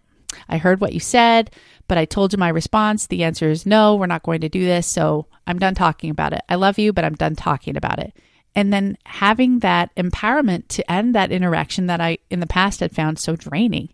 I 0.49 0.57
heard 0.57 0.81
what 0.81 0.93
you 0.93 0.99
said, 0.99 1.51
but 1.87 1.97
I 1.97 2.05
told 2.05 2.33
you 2.33 2.37
my 2.37 2.49
response. 2.49 3.07
The 3.07 3.23
answer 3.23 3.49
is 3.49 3.65
no, 3.65 3.95
we're 3.95 4.07
not 4.07 4.23
going 4.23 4.41
to 4.41 4.49
do 4.49 4.63
this. 4.63 4.87
So 4.87 5.27
I'm 5.47 5.59
done 5.59 5.75
talking 5.75 6.09
about 6.09 6.33
it. 6.33 6.41
I 6.47 6.55
love 6.55 6.77
you, 6.77 6.93
but 6.93 7.05
I'm 7.05 7.15
done 7.15 7.35
talking 7.35 7.75
about 7.75 7.99
it. 7.99 8.13
And 8.55 8.71
then 8.71 8.97
having 9.05 9.59
that 9.59 9.93
empowerment 9.95 10.67
to 10.69 10.91
end 10.91 11.15
that 11.15 11.31
interaction 11.31 11.87
that 11.87 11.99
I 11.99 12.19
in 12.29 12.39
the 12.39 12.47
past 12.47 12.81
had 12.81 12.95
found 12.95 13.17
so 13.17 13.35
draining. 13.35 13.89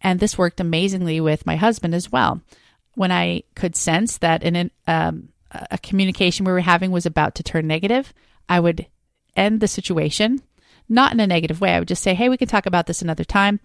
And 0.00 0.18
this 0.18 0.38
worked 0.38 0.60
amazingly 0.60 1.20
with 1.20 1.44
my 1.44 1.56
husband 1.56 1.94
as 1.94 2.10
well 2.10 2.40
when 2.94 3.12
I 3.12 3.42
could 3.54 3.76
sense 3.76 4.18
that 4.18 4.42
in 4.42 4.70
um, 4.86 5.28
a 5.70 5.78
communication 5.78 6.44
we 6.44 6.52
were 6.52 6.60
having 6.60 6.90
was 6.90 7.06
about 7.06 7.34
to 7.36 7.42
turn 7.42 7.66
negative, 7.66 8.12
I 8.48 8.60
would 8.60 8.86
end 9.36 9.60
the 9.60 9.68
situation, 9.68 10.42
not 10.88 11.12
in 11.12 11.20
a 11.20 11.26
negative 11.26 11.60
way. 11.60 11.72
I 11.72 11.78
would 11.78 11.88
just 11.88 12.02
say, 12.02 12.14
hey, 12.14 12.28
we 12.28 12.36
can 12.36 12.48
talk 12.48 12.66
about 12.66 12.86
this 12.86 13.02
another 13.02 13.24
time. 13.24 13.60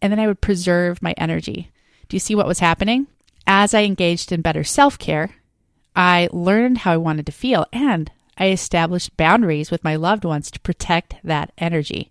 And 0.00 0.12
then 0.12 0.20
I 0.20 0.26
would 0.26 0.40
preserve 0.40 1.02
my 1.02 1.14
energy. 1.16 1.72
Do 2.08 2.16
you 2.16 2.20
see 2.20 2.34
what 2.34 2.46
was 2.46 2.58
happening? 2.58 3.06
As 3.46 3.74
I 3.74 3.82
engaged 3.82 4.30
in 4.30 4.40
better 4.40 4.64
self 4.64 4.98
care, 4.98 5.30
I 5.94 6.28
learned 6.32 6.78
how 6.78 6.92
I 6.92 6.98
wanted 6.98 7.26
to 7.26 7.32
feel 7.32 7.66
and 7.72 8.10
I 8.36 8.48
established 8.48 9.16
boundaries 9.16 9.70
with 9.70 9.84
my 9.84 9.96
loved 9.96 10.24
ones 10.24 10.50
to 10.50 10.60
protect 10.60 11.16
that 11.24 11.52
energy. 11.58 12.10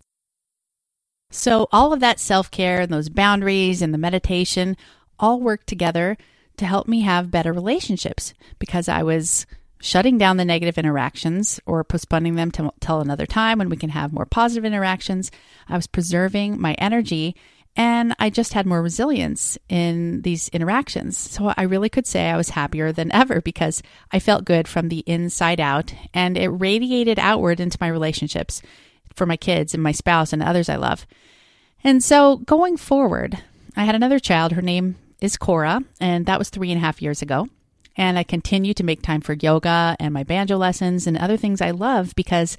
So, 1.31 1.67
all 1.71 1.91
of 1.91 1.99
that 1.99 2.19
self 2.19 2.49
care 2.49 2.81
and 2.81 2.91
those 2.91 3.09
boundaries 3.09 3.81
and 3.81 3.93
the 3.93 3.97
meditation 3.97 4.77
all 5.19 5.39
work 5.39 5.65
together 5.65 6.17
to 6.57 6.65
help 6.65 6.87
me 6.87 7.01
have 7.01 7.31
better 7.31 7.51
relationships 7.51 8.33
because 8.59 8.87
I 8.87 9.03
was 9.03 9.45
shutting 9.81 10.17
down 10.17 10.37
the 10.37 10.45
negative 10.45 10.77
interactions 10.77 11.59
or 11.65 11.83
postponing 11.83 12.35
them 12.35 12.51
to 12.51 12.71
till 12.79 13.01
another 13.01 13.25
time 13.25 13.59
when 13.59 13.69
we 13.69 13.77
can 13.77 13.89
have 13.89 14.13
more 14.13 14.25
positive 14.25 14.65
interactions. 14.65 15.31
I 15.67 15.75
was 15.75 15.87
preserving 15.87 16.59
my 16.59 16.73
energy 16.75 17.35
and 17.75 18.15
I 18.19 18.29
just 18.29 18.53
had 18.53 18.65
more 18.65 18.81
resilience 18.81 19.57
in 19.67 20.21
these 20.21 20.47
interactions. 20.49 21.17
So 21.17 21.53
I 21.57 21.63
really 21.63 21.89
could 21.89 22.07
say 22.07 22.29
I 22.29 22.37
was 22.37 22.49
happier 22.51 22.91
than 22.91 23.11
ever 23.11 23.41
because 23.41 23.83
I 24.11 24.19
felt 24.19 24.45
good 24.45 24.67
from 24.67 24.87
the 24.87 25.03
inside 25.05 25.59
out 25.59 25.93
and 26.13 26.37
it 26.37 26.47
radiated 26.47 27.19
outward 27.19 27.59
into 27.59 27.77
my 27.81 27.87
relationships 27.87 28.61
for 29.13 29.25
my 29.25 29.35
kids 29.35 29.73
and 29.73 29.83
my 29.83 29.91
spouse 29.91 30.31
and 30.31 30.41
others 30.41 30.69
I 30.69 30.77
love. 30.77 31.05
And 31.83 32.03
so 32.03 32.37
going 32.37 32.77
forward, 32.77 33.37
I 33.75 33.83
had 33.83 33.95
another 33.95 34.19
child. 34.19 34.53
Her 34.53 34.61
name 34.61 34.95
is 35.21 35.37
Cora, 35.37 35.83
and 35.99 36.25
that 36.25 36.39
was 36.39 36.49
three 36.49 36.71
and 36.71 36.77
a 36.77 36.81
half 36.81 37.01
years 37.01 37.21
ago. 37.21 37.47
And 37.97 38.17
I 38.17 38.23
continue 38.23 38.73
to 38.73 38.83
make 38.83 39.01
time 39.01 39.21
for 39.21 39.33
yoga 39.33 39.95
and 39.99 40.13
my 40.13 40.23
banjo 40.23 40.57
lessons 40.57 41.07
and 41.07 41.17
other 41.17 41.37
things 41.37 41.61
I 41.61 41.71
love 41.71 42.13
because 42.15 42.57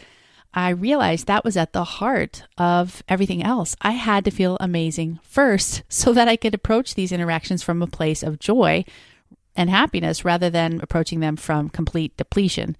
I 0.56 0.70
realized 0.70 1.26
that 1.26 1.44
was 1.44 1.58
at 1.58 1.74
the 1.74 1.84
heart 1.84 2.44
of 2.56 3.02
everything 3.10 3.42
else. 3.42 3.76
I 3.82 3.92
had 3.92 4.24
to 4.24 4.30
feel 4.30 4.56
amazing 4.58 5.20
first 5.22 5.82
so 5.90 6.14
that 6.14 6.28
I 6.28 6.36
could 6.36 6.54
approach 6.54 6.94
these 6.94 7.12
interactions 7.12 7.62
from 7.62 7.82
a 7.82 7.86
place 7.86 8.22
of 8.22 8.38
joy 8.38 8.86
and 9.54 9.68
happiness 9.68 10.24
rather 10.24 10.48
than 10.48 10.80
approaching 10.82 11.20
them 11.20 11.36
from 11.36 11.68
complete 11.68 12.16
depletion. 12.16 12.74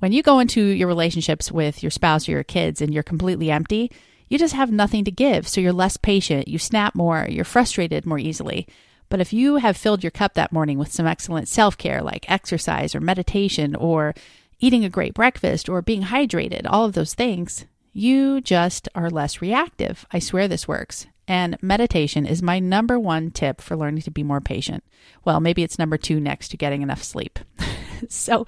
When 0.00 0.12
you 0.12 0.22
go 0.22 0.40
into 0.40 0.60
your 0.60 0.88
relationships 0.88 1.52
with 1.52 1.82
your 1.82 1.90
spouse 1.90 2.28
or 2.28 2.32
your 2.32 2.42
kids 2.42 2.82
and 2.82 2.92
you're 2.92 3.02
completely 3.04 3.50
empty, 3.50 3.92
you 4.28 4.38
just 4.38 4.54
have 4.54 4.72
nothing 4.72 5.04
to 5.04 5.10
give. 5.12 5.46
So 5.46 5.60
you're 5.60 5.72
less 5.72 5.96
patient, 5.96 6.48
you 6.48 6.58
snap 6.58 6.94
more, 6.94 7.26
you're 7.28 7.44
frustrated 7.44 8.06
more 8.06 8.18
easily. 8.18 8.66
But 9.08 9.20
if 9.20 9.32
you 9.32 9.56
have 9.56 9.76
filled 9.76 10.02
your 10.02 10.12
cup 10.12 10.34
that 10.34 10.52
morning 10.52 10.78
with 10.78 10.92
some 10.92 11.06
excellent 11.06 11.48
self 11.48 11.76
care, 11.76 12.00
like 12.02 12.30
exercise 12.30 12.94
or 12.94 13.00
meditation 13.00 13.76
or 13.76 14.14
eating 14.60 14.84
a 14.84 14.90
great 14.90 15.14
breakfast 15.14 15.68
or 15.68 15.82
being 15.82 16.02
hydrated, 16.04 16.66
all 16.68 16.84
of 16.84 16.92
those 16.92 17.14
things, 17.14 17.64
you 17.92 18.40
just 18.40 18.88
are 18.94 19.10
less 19.10 19.42
reactive. 19.42 20.06
I 20.12 20.18
swear 20.18 20.46
this 20.46 20.68
works. 20.68 21.06
And 21.26 21.56
meditation 21.62 22.26
is 22.26 22.42
my 22.42 22.58
number 22.58 22.98
one 22.98 23.30
tip 23.30 23.60
for 23.60 23.76
learning 23.76 24.02
to 24.02 24.10
be 24.10 24.22
more 24.22 24.40
patient. 24.40 24.84
Well, 25.24 25.40
maybe 25.40 25.62
it's 25.62 25.78
number 25.78 25.96
two 25.96 26.20
next 26.20 26.48
to 26.48 26.56
getting 26.56 26.82
enough 26.82 27.02
sleep. 27.02 27.38
so 28.08 28.46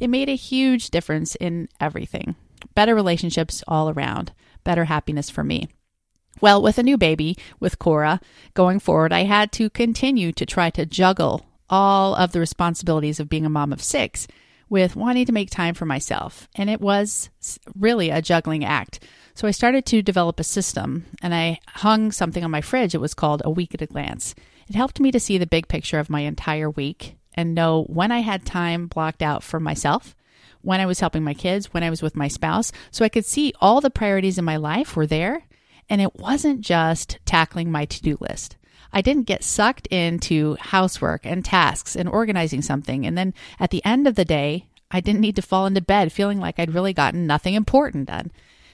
it 0.00 0.08
made 0.08 0.28
a 0.28 0.36
huge 0.36 0.90
difference 0.90 1.34
in 1.36 1.68
everything. 1.80 2.34
Better 2.74 2.94
relationships 2.94 3.62
all 3.68 3.90
around, 3.90 4.32
better 4.64 4.84
happiness 4.84 5.30
for 5.30 5.44
me. 5.44 5.68
Well, 6.40 6.60
with 6.60 6.78
a 6.78 6.82
new 6.82 6.98
baby, 6.98 7.36
with 7.60 7.78
Cora, 7.78 8.20
going 8.54 8.80
forward, 8.80 9.12
I 9.12 9.24
had 9.24 9.52
to 9.52 9.70
continue 9.70 10.32
to 10.32 10.44
try 10.44 10.70
to 10.70 10.84
juggle 10.84 11.46
all 11.70 12.14
of 12.16 12.32
the 12.32 12.40
responsibilities 12.40 13.20
of 13.20 13.28
being 13.28 13.46
a 13.46 13.50
mom 13.50 13.72
of 13.72 13.82
six 13.82 14.26
with 14.74 14.96
wanting 14.96 15.24
to 15.24 15.30
make 15.30 15.50
time 15.50 15.72
for 15.72 15.86
myself. 15.86 16.48
And 16.56 16.68
it 16.68 16.80
was 16.80 17.30
really 17.78 18.10
a 18.10 18.20
juggling 18.20 18.64
act. 18.64 18.98
So 19.34 19.46
I 19.46 19.52
started 19.52 19.86
to 19.86 20.02
develop 20.02 20.40
a 20.40 20.44
system 20.44 21.06
and 21.22 21.32
I 21.32 21.60
hung 21.68 22.10
something 22.10 22.42
on 22.42 22.50
my 22.50 22.60
fridge. 22.60 22.92
It 22.92 23.00
was 23.00 23.14
called 23.14 23.40
A 23.44 23.50
Week 23.50 23.72
at 23.72 23.82
a 23.82 23.86
Glance. 23.86 24.34
It 24.68 24.74
helped 24.74 24.98
me 24.98 25.12
to 25.12 25.20
see 25.20 25.38
the 25.38 25.46
big 25.46 25.68
picture 25.68 26.00
of 26.00 26.10
my 26.10 26.22
entire 26.22 26.68
week 26.68 27.16
and 27.34 27.54
know 27.54 27.84
when 27.84 28.10
I 28.10 28.18
had 28.18 28.44
time 28.44 28.88
blocked 28.88 29.22
out 29.22 29.44
for 29.44 29.60
myself, 29.60 30.16
when 30.62 30.80
I 30.80 30.86
was 30.86 30.98
helping 30.98 31.22
my 31.22 31.34
kids, 31.34 31.72
when 31.72 31.84
I 31.84 31.90
was 31.90 32.02
with 32.02 32.16
my 32.16 32.26
spouse. 32.26 32.72
So 32.90 33.04
I 33.04 33.08
could 33.08 33.24
see 33.24 33.52
all 33.60 33.80
the 33.80 33.90
priorities 33.90 34.38
in 34.38 34.44
my 34.44 34.56
life 34.56 34.96
were 34.96 35.06
there 35.06 35.44
and 35.88 36.00
it 36.00 36.16
wasn't 36.16 36.62
just 36.62 37.20
tackling 37.24 37.70
my 37.70 37.84
to 37.84 38.02
do 38.02 38.18
list. 38.20 38.56
I 38.94 39.02
didn't 39.02 39.26
get 39.26 39.42
sucked 39.42 39.88
into 39.88 40.56
housework 40.60 41.26
and 41.26 41.44
tasks 41.44 41.96
and 41.96 42.08
organizing 42.08 42.62
something. 42.62 43.04
And 43.04 43.18
then 43.18 43.34
at 43.58 43.70
the 43.70 43.84
end 43.84 44.06
of 44.06 44.14
the 44.14 44.24
day, 44.24 44.66
I 44.90 45.00
didn't 45.00 45.20
need 45.20 45.34
to 45.36 45.42
fall 45.42 45.66
into 45.66 45.80
bed 45.80 46.12
feeling 46.12 46.38
like 46.38 46.60
I'd 46.60 46.72
really 46.72 46.92
gotten 46.92 47.26
nothing 47.26 47.54
important 47.54 48.06
done. 48.06 48.30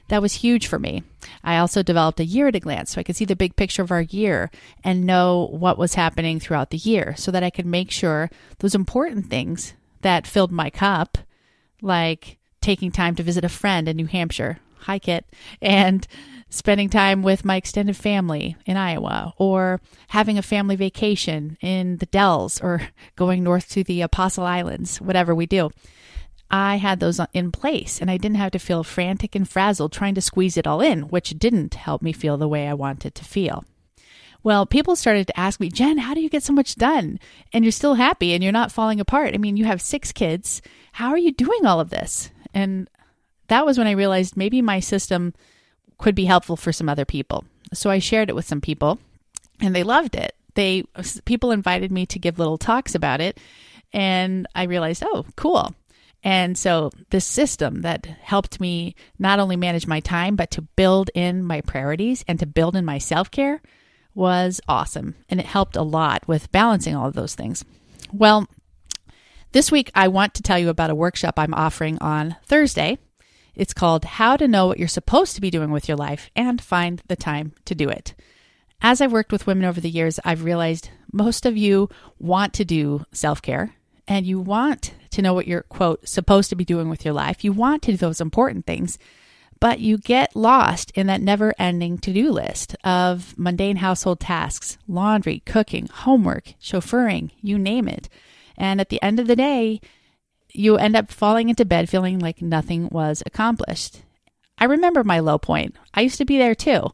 That 0.08 0.20
was 0.20 0.34
huge 0.34 0.66
for 0.66 0.78
me. 0.78 1.04
I 1.42 1.56
also 1.56 1.82
developed 1.82 2.20
a 2.20 2.24
year 2.24 2.48
at 2.48 2.56
a 2.56 2.60
glance 2.60 2.90
so 2.90 3.00
I 3.00 3.04
could 3.04 3.16
see 3.16 3.24
the 3.24 3.34
big 3.34 3.56
picture 3.56 3.80
of 3.80 3.90
our 3.90 4.02
year 4.02 4.50
and 4.84 5.06
know 5.06 5.48
what 5.52 5.78
was 5.78 5.94
happening 5.94 6.38
throughout 6.38 6.70
the 6.70 6.76
year 6.76 7.14
so 7.16 7.30
that 7.30 7.42
I 7.42 7.48
could 7.48 7.64
make 7.64 7.90
sure 7.90 8.28
those 8.58 8.74
important 8.74 9.30
things 9.30 9.72
that 10.02 10.26
filled 10.26 10.52
my 10.52 10.68
cup, 10.68 11.16
like 11.80 12.36
taking 12.60 12.90
time 12.90 13.14
to 13.14 13.22
visit 13.22 13.44
a 13.44 13.48
friend 13.48 13.88
in 13.88 13.96
New 13.96 14.06
Hampshire. 14.06 14.58
Hi, 14.82 14.98
Kit. 14.98 15.24
And 15.60 16.06
spending 16.48 16.88
time 16.88 17.22
with 17.22 17.44
my 17.44 17.56
extended 17.56 17.96
family 17.96 18.56
in 18.66 18.76
Iowa, 18.76 19.34
or 19.36 19.80
having 20.08 20.36
a 20.36 20.42
family 20.42 20.76
vacation 20.76 21.56
in 21.60 21.98
the 21.98 22.06
Dells, 22.06 22.60
or 22.60 22.82
going 23.16 23.42
north 23.42 23.68
to 23.70 23.84
the 23.84 24.02
Apostle 24.02 24.44
Islands, 24.44 25.00
whatever 25.00 25.34
we 25.34 25.46
do. 25.46 25.70
I 26.50 26.76
had 26.76 26.98
those 26.98 27.20
in 27.32 27.52
place 27.52 28.00
and 28.00 28.10
I 28.10 28.16
didn't 28.16 28.38
have 28.38 28.50
to 28.52 28.58
feel 28.58 28.82
frantic 28.82 29.36
and 29.36 29.48
frazzled 29.48 29.92
trying 29.92 30.16
to 30.16 30.20
squeeze 30.20 30.56
it 30.56 30.66
all 30.66 30.80
in, 30.80 31.02
which 31.02 31.38
didn't 31.38 31.74
help 31.74 32.02
me 32.02 32.12
feel 32.12 32.36
the 32.36 32.48
way 32.48 32.66
I 32.66 32.74
wanted 32.74 33.14
to 33.14 33.24
feel. 33.24 33.64
Well, 34.42 34.66
people 34.66 34.96
started 34.96 35.26
to 35.28 35.38
ask 35.38 35.60
me, 35.60 35.68
Jen, 35.68 35.98
how 35.98 36.14
do 36.14 36.20
you 36.20 36.30
get 36.30 36.42
so 36.42 36.52
much 36.52 36.74
done? 36.74 37.20
And 37.52 37.64
you're 37.64 37.72
still 37.72 37.94
happy 37.94 38.32
and 38.32 38.42
you're 38.42 38.52
not 38.52 38.72
falling 38.72 38.98
apart. 38.98 39.34
I 39.34 39.38
mean, 39.38 39.56
you 39.56 39.66
have 39.66 39.82
six 39.82 40.12
kids. 40.12 40.62
How 40.92 41.10
are 41.10 41.18
you 41.18 41.30
doing 41.30 41.66
all 41.66 41.78
of 41.78 41.90
this? 41.90 42.30
And 42.54 42.88
that 43.50 43.66
was 43.66 43.76
when 43.76 43.86
I 43.86 43.92
realized 43.92 44.36
maybe 44.36 44.62
my 44.62 44.80
system 44.80 45.34
could 45.98 46.14
be 46.14 46.24
helpful 46.24 46.56
for 46.56 46.72
some 46.72 46.88
other 46.88 47.04
people. 47.04 47.44
So 47.72 47.90
I 47.90 47.98
shared 47.98 48.30
it 48.30 48.34
with 48.34 48.46
some 48.46 48.60
people 48.60 48.98
and 49.60 49.74
they 49.74 49.82
loved 49.82 50.14
it. 50.14 50.34
They 50.54 50.84
people 51.24 51.50
invited 51.50 51.92
me 51.92 52.06
to 52.06 52.18
give 52.18 52.38
little 52.38 52.58
talks 52.58 52.94
about 52.94 53.20
it 53.20 53.38
and 53.92 54.46
I 54.54 54.64
realized, 54.64 55.02
"Oh, 55.04 55.26
cool." 55.36 55.74
And 56.22 56.56
so 56.56 56.90
this 57.10 57.24
system 57.24 57.82
that 57.82 58.06
helped 58.06 58.60
me 58.60 58.94
not 59.18 59.40
only 59.40 59.56
manage 59.56 59.86
my 59.86 60.00
time 60.00 60.36
but 60.36 60.50
to 60.52 60.62
build 60.62 61.10
in 61.14 61.42
my 61.42 61.60
priorities 61.60 62.24
and 62.26 62.38
to 62.38 62.46
build 62.46 62.76
in 62.76 62.84
my 62.84 62.98
self-care 62.98 63.60
was 64.14 64.60
awesome 64.68 65.16
and 65.28 65.40
it 65.40 65.46
helped 65.46 65.76
a 65.76 65.82
lot 65.82 66.26
with 66.26 66.52
balancing 66.52 66.94
all 66.94 67.08
of 67.08 67.14
those 67.14 67.34
things. 67.34 67.64
Well, 68.12 68.46
this 69.52 69.72
week 69.72 69.90
I 69.94 70.08
want 70.08 70.34
to 70.34 70.42
tell 70.42 70.58
you 70.58 70.68
about 70.68 70.90
a 70.90 70.94
workshop 70.94 71.38
I'm 71.38 71.54
offering 71.54 71.98
on 71.98 72.36
Thursday 72.44 72.98
It's 73.54 73.74
called 73.74 74.04
How 74.04 74.36
to 74.36 74.48
Know 74.48 74.66
What 74.66 74.78
You're 74.78 74.88
Supposed 74.88 75.34
to 75.34 75.40
Be 75.40 75.50
Doing 75.50 75.70
with 75.70 75.88
Your 75.88 75.96
Life 75.96 76.30
and 76.36 76.60
Find 76.60 77.02
the 77.08 77.16
Time 77.16 77.52
to 77.64 77.74
Do 77.74 77.88
It. 77.88 78.14
As 78.82 79.00
I've 79.00 79.12
worked 79.12 79.32
with 79.32 79.46
women 79.46 79.64
over 79.64 79.80
the 79.80 79.90
years, 79.90 80.18
I've 80.24 80.44
realized 80.44 80.90
most 81.12 81.44
of 81.44 81.56
you 81.56 81.88
want 82.18 82.54
to 82.54 82.64
do 82.64 83.04
self 83.12 83.42
care 83.42 83.74
and 84.08 84.26
you 84.26 84.40
want 84.40 84.94
to 85.10 85.22
know 85.22 85.34
what 85.34 85.46
you're, 85.46 85.62
quote, 85.62 86.08
supposed 86.08 86.50
to 86.50 86.56
be 86.56 86.64
doing 86.64 86.88
with 86.88 87.04
your 87.04 87.14
life. 87.14 87.44
You 87.44 87.52
want 87.52 87.82
to 87.82 87.92
do 87.92 87.96
those 87.96 88.20
important 88.20 88.66
things, 88.66 88.98
but 89.60 89.80
you 89.80 89.98
get 89.98 90.34
lost 90.34 90.90
in 90.92 91.06
that 91.08 91.20
never 91.20 91.54
ending 91.58 91.98
to 91.98 92.12
do 92.12 92.30
list 92.30 92.74
of 92.82 93.38
mundane 93.38 93.76
household 93.76 94.20
tasks, 94.20 94.78
laundry, 94.88 95.42
cooking, 95.44 95.88
homework, 95.88 96.54
chauffeuring, 96.60 97.30
you 97.42 97.58
name 97.58 97.86
it. 97.86 98.08
And 98.56 98.80
at 98.80 98.88
the 98.88 99.02
end 99.02 99.20
of 99.20 99.26
the 99.26 99.36
day, 99.36 99.80
you 100.52 100.76
end 100.76 100.96
up 100.96 101.10
falling 101.10 101.48
into 101.48 101.64
bed 101.64 101.88
feeling 101.88 102.18
like 102.18 102.42
nothing 102.42 102.88
was 102.90 103.22
accomplished. 103.26 104.02
I 104.58 104.66
remember 104.66 105.04
my 105.04 105.20
low 105.20 105.38
point. 105.38 105.76
I 105.94 106.02
used 106.02 106.18
to 106.18 106.24
be 106.24 106.38
there 106.38 106.54
too. 106.54 106.90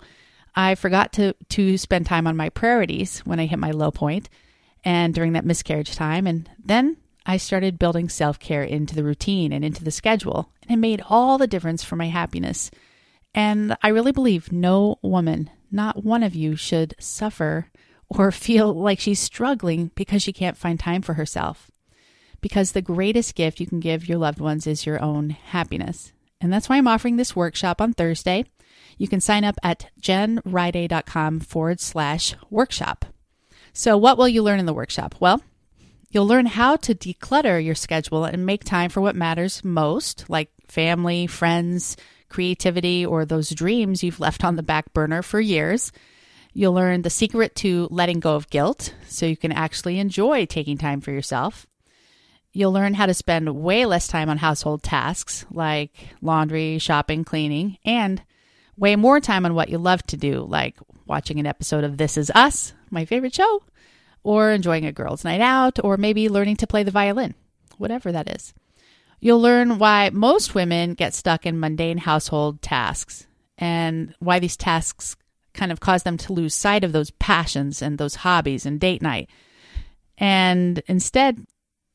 I 0.54 0.74
forgot 0.74 1.12
to 1.14 1.34
to 1.50 1.76
spend 1.76 2.06
time 2.06 2.26
on 2.26 2.36
my 2.36 2.48
priorities 2.48 3.20
when 3.20 3.40
I 3.40 3.46
hit 3.46 3.58
my 3.58 3.72
low 3.72 3.90
point 3.90 4.28
and 4.84 5.12
during 5.12 5.32
that 5.32 5.44
miscarriage 5.44 5.94
time 5.94 6.26
and 6.26 6.48
then 6.62 6.96
I 7.26 7.38
started 7.38 7.78
building 7.78 8.08
self-care 8.08 8.62
into 8.62 8.94
the 8.94 9.02
routine 9.04 9.52
and 9.52 9.64
into 9.64 9.82
the 9.82 9.90
schedule 9.90 10.50
and 10.62 10.70
it 10.70 10.80
made 10.80 11.02
all 11.08 11.38
the 11.38 11.46
difference 11.46 11.84
for 11.84 11.96
my 11.96 12.06
happiness. 12.06 12.70
And 13.34 13.76
I 13.82 13.88
really 13.88 14.12
believe 14.12 14.52
no 14.52 14.98
woman, 15.02 15.50
not 15.70 16.04
one 16.04 16.22
of 16.22 16.34
you 16.34 16.56
should 16.56 16.94
suffer 16.98 17.70
or 18.08 18.30
feel 18.32 18.72
like 18.72 19.00
she's 19.00 19.20
struggling 19.20 19.90
because 19.94 20.22
she 20.22 20.32
can't 20.32 20.56
find 20.56 20.80
time 20.80 21.02
for 21.02 21.14
herself 21.14 21.70
because 22.46 22.70
the 22.70 22.80
greatest 22.80 23.34
gift 23.34 23.58
you 23.58 23.66
can 23.66 23.80
give 23.80 24.08
your 24.08 24.18
loved 24.18 24.38
ones 24.38 24.68
is 24.68 24.86
your 24.86 25.02
own 25.02 25.30
happiness. 25.30 26.12
And 26.40 26.52
that's 26.52 26.68
why 26.68 26.76
I'm 26.76 26.86
offering 26.86 27.16
this 27.16 27.34
workshop 27.34 27.80
on 27.80 27.92
Thursday. 27.92 28.44
You 28.98 29.08
can 29.08 29.20
sign 29.20 29.42
up 29.42 29.56
at 29.64 29.86
jenriday.com 30.00 31.40
forward 31.40 31.80
slash 31.80 32.36
workshop. 32.48 33.04
So, 33.72 33.96
what 33.96 34.16
will 34.16 34.28
you 34.28 34.44
learn 34.44 34.60
in 34.60 34.66
the 34.66 34.72
workshop? 34.72 35.16
Well, 35.18 35.42
you'll 36.12 36.28
learn 36.28 36.46
how 36.46 36.76
to 36.76 36.94
declutter 36.94 37.62
your 37.62 37.74
schedule 37.74 38.24
and 38.24 38.46
make 38.46 38.62
time 38.62 38.90
for 38.90 39.00
what 39.00 39.16
matters 39.16 39.64
most, 39.64 40.26
like 40.28 40.50
family, 40.68 41.26
friends, 41.26 41.96
creativity, 42.28 43.04
or 43.04 43.24
those 43.24 43.50
dreams 43.50 44.04
you've 44.04 44.20
left 44.20 44.44
on 44.44 44.54
the 44.54 44.62
back 44.62 44.92
burner 44.92 45.20
for 45.20 45.40
years. 45.40 45.90
You'll 46.52 46.74
learn 46.74 47.02
the 47.02 47.10
secret 47.10 47.56
to 47.56 47.88
letting 47.90 48.20
go 48.20 48.36
of 48.36 48.50
guilt 48.50 48.94
so 49.08 49.26
you 49.26 49.36
can 49.36 49.50
actually 49.50 49.98
enjoy 49.98 50.46
taking 50.46 50.78
time 50.78 51.00
for 51.00 51.10
yourself. 51.10 51.66
You'll 52.56 52.72
learn 52.72 52.94
how 52.94 53.04
to 53.04 53.12
spend 53.12 53.54
way 53.54 53.84
less 53.84 54.08
time 54.08 54.30
on 54.30 54.38
household 54.38 54.82
tasks 54.82 55.44
like 55.50 55.90
laundry, 56.22 56.78
shopping, 56.78 57.22
cleaning, 57.22 57.76
and 57.84 58.22
way 58.78 58.96
more 58.96 59.20
time 59.20 59.44
on 59.44 59.52
what 59.52 59.68
you 59.68 59.76
love 59.76 60.02
to 60.04 60.16
do, 60.16 60.42
like 60.48 60.78
watching 61.04 61.38
an 61.38 61.44
episode 61.44 61.84
of 61.84 61.98
This 61.98 62.16
Is 62.16 62.30
Us, 62.34 62.72
my 62.88 63.04
favorite 63.04 63.34
show, 63.34 63.62
or 64.22 64.52
enjoying 64.52 64.86
a 64.86 64.92
girls' 64.92 65.22
night 65.22 65.42
out, 65.42 65.84
or 65.84 65.98
maybe 65.98 66.30
learning 66.30 66.56
to 66.56 66.66
play 66.66 66.82
the 66.82 66.90
violin, 66.90 67.34
whatever 67.76 68.10
that 68.10 68.34
is. 68.34 68.54
You'll 69.20 69.42
learn 69.42 69.76
why 69.76 70.08
most 70.14 70.54
women 70.54 70.94
get 70.94 71.12
stuck 71.12 71.44
in 71.44 71.60
mundane 71.60 71.98
household 71.98 72.62
tasks 72.62 73.26
and 73.58 74.14
why 74.18 74.38
these 74.38 74.56
tasks 74.56 75.14
kind 75.52 75.70
of 75.70 75.80
cause 75.80 76.04
them 76.04 76.16
to 76.16 76.32
lose 76.32 76.54
sight 76.54 76.84
of 76.84 76.92
those 76.92 77.10
passions 77.10 77.82
and 77.82 77.98
those 77.98 78.14
hobbies 78.14 78.64
and 78.64 78.80
date 78.80 79.02
night. 79.02 79.28
And 80.16 80.82
instead, 80.86 81.44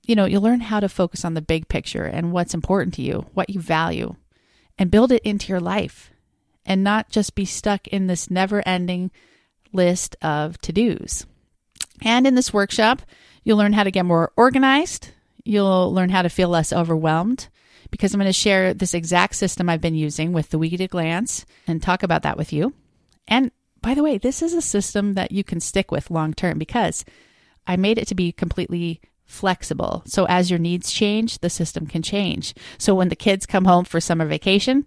you 0.05 0.15
know, 0.15 0.25
you'll 0.25 0.41
learn 0.41 0.61
how 0.61 0.79
to 0.79 0.89
focus 0.89 1.23
on 1.23 1.33
the 1.33 1.41
big 1.41 1.67
picture 1.67 2.03
and 2.03 2.31
what's 2.31 2.53
important 2.53 2.93
to 2.95 3.01
you, 3.01 3.25
what 3.33 3.49
you 3.49 3.59
value, 3.59 4.15
and 4.77 4.91
build 4.91 5.11
it 5.11 5.21
into 5.23 5.49
your 5.49 5.59
life 5.59 6.11
and 6.65 6.83
not 6.83 7.09
just 7.09 7.35
be 7.35 7.45
stuck 7.45 7.87
in 7.87 8.07
this 8.07 8.29
never 8.29 8.65
ending 8.67 9.11
list 9.73 10.15
of 10.21 10.59
to 10.61 10.71
dos. 10.71 11.25
And 12.01 12.25
in 12.25 12.35
this 12.35 12.53
workshop, 12.53 13.01
you'll 13.43 13.57
learn 13.57 13.73
how 13.73 13.83
to 13.83 13.91
get 13.91 14.05
more 14.05 14.31
organized. 14.35 15.09
You'll 15.43 15.93
learn 15.93 16.09
how 16.09 16.21
to 16.21 16.29
feel 16.29 16.49
less 16.49 16.73
overwhelmed 16.73 17.47
because 17.89 18.13
I'm 18.13 18.19
going 18.19 18.27
to 18.27 18.33
share 18.33 18.73
this 18.73 18.93
exact 18.93 19.35
system 19.35 19.69
I've 19.69 19.81
been 19.81 19.95
using 19.95 20.33
with 20.33 20.49
the 20.49 20.57
Week 20.57 20.73
at 20.73 20.81
a 20.81 20.87
Glance 20.87 21.45
and 21.67 21.81
talk 21.81 22.03
about 22.03 22.23
that 22.23 22.37
with 22.37 22.53
you. 22.53 22.73
And 23.27 23.51
by 23.81 23.93
the 23.93 24.03
way, 24.03 24.17
this 24.17 24.41
is 24.41 24.53
a 24.53 24.61
system 24.61 25.13
that 25.13 25.31
you 25.31 25.43
can 25.43 25.59
stick 25.59 25.91
with 25.91 26.11
long 26.11 26.33
term 26.33 26.57
because 26.57 27.03
I 27.67 27.75
made 27.75 27.97
it 27.97 28.07
to 28.07 28.15
be 28.15 28.31
completely 28.31 29.01
flexible. 29.31 30.03
So 30.05 30.25
as 30.25 30.49
your 30.49 30.59
needs 30.59 30.91
change, 30.91 31.39
the 31.39 31.49
system 31.49 31.87
can 31.87 32.01
change. 32.01 32.53
So 32.77 32.93
when 32.93 33.09
the 33.09 33.15
kids 33.15 33.45
come 33.45 33.65
home 33.65 33.85
for 33.85 34.01
summer 34.01 34.25
vacation, 34.25 34.85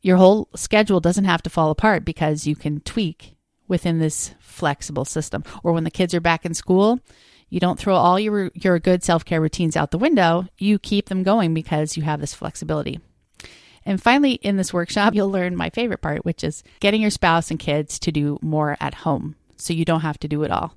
your 0.00 0.16
whole 0.16 0.48
schedule 0.54 1.00
doesn't 1.00 1.24
have 1.24 1.42
to 1.42 1.50
fall 1.50 1.70
apart 1.70 2.04
because 2.04 2.46
you 2.46 2.56
can 2.56 2.80
tweak 2.80 3.36
within 3.68 3.98
this 3.98 4.34
flexible 4.40 5.04
system. 5.04 5.42
Or 5.62 5.72
when 5.72 5.84
the 5.84 5.90
kids 5.90 6.14
are 6.14 6.20
back 6.20 6.44
in 6.44 6.54
school, 6.54 7.00
you 7.48 7.60
don't 7.60 7.78
throw 7.78 7.94
all 7.94 8.18
your 8.18 8.50
your 8.54 8.78
good 8.78 9.04
self-care 9.04 9.40
routines 9.40 9.76
out 9.76 9.90
the 9.90 9.98
window. 9.98 10.46
You 10.58 10.78
keep 10.78 11.08
them 11.08 11.22
going 11.22 11.52
because 11.52 11.96
you 11.96 12.02
have 12.04 12.20
this 12.20 12.34
flexibility. 12.34 13.00
And 13.84 14.00
finally, 14.00 14.34
in 14.34 14.56
this 14.56 14.72
workshop, 14.72 15.14
you'll 15.14 15.30
learn 15.30 15.56
my 15.56 15.70
favorite 15.70 16.00
part, 16.00 16.24
which 16.24 16.44
is 16.44 16.62
getting 16.80 17.02
your 17.02 17.10
spouse 17.10 17.50
and 17.50 17.58
kids 17.58 17.98
to 18.00 18.12
do 18.12 18.38
more 18.40 18.76
at 18.80 18.94
home 18.94 19.36
so 19.56 19.72
you 19.72 19.84
don't 19.84 20.00
have 20.00 20.18
to 20.20 20.28
do 20.28 20.44
it 20.44 20.50
all. 20.50 20.76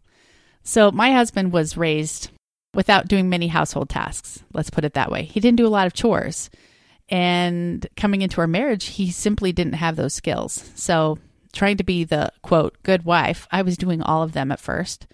So, 0.64 0.92
my 0.92 1.12
husband 1.12 1.54
was 1.54 1.78
raised 1.78 2.30
without 2.76 3.08
doing 3.08 3.30
many 3.30 3.48
household 3.48 3.90
tasks. 3.90 4.44
Let's 4.54 4.70
put 4.70 4.86
it 4.86 4.94
that 4.94 5.12
way. 5.12 5.24
He 5.24 5.40
didn't 5.40 5.58
do 5.58 5.68
a 5.68 5.70
lot 5.70 5.88
of 5.88 5.94
chores. 5.94 6.50
And 7.10 7.86
coming 7.96 8.22
into 8.22 8.42
our 8.42 8.48
marriage, 8.48 8.86
he 8.86 9.12
simply 9.12 9.52
didn't 9.52 9.74
have 9.74 9.96
those 9.96 10.14
skills. 10.14 10.72
So, 10.76 11.20
trying 11.54 11.78
to 11.78 11.84
be 11.84 12.04
the 12.04 12.32
quote, 12.42 12.78
good 12.84 13.06
wife, 13.06 13.48
I 13.52 13.62
was 13.62 13.78
doing 13.78 14.02
all 14.02 14.24
of 14.24 14.34
them 14.34 14.52
at 14.52 14.60
first. 14.60 15.08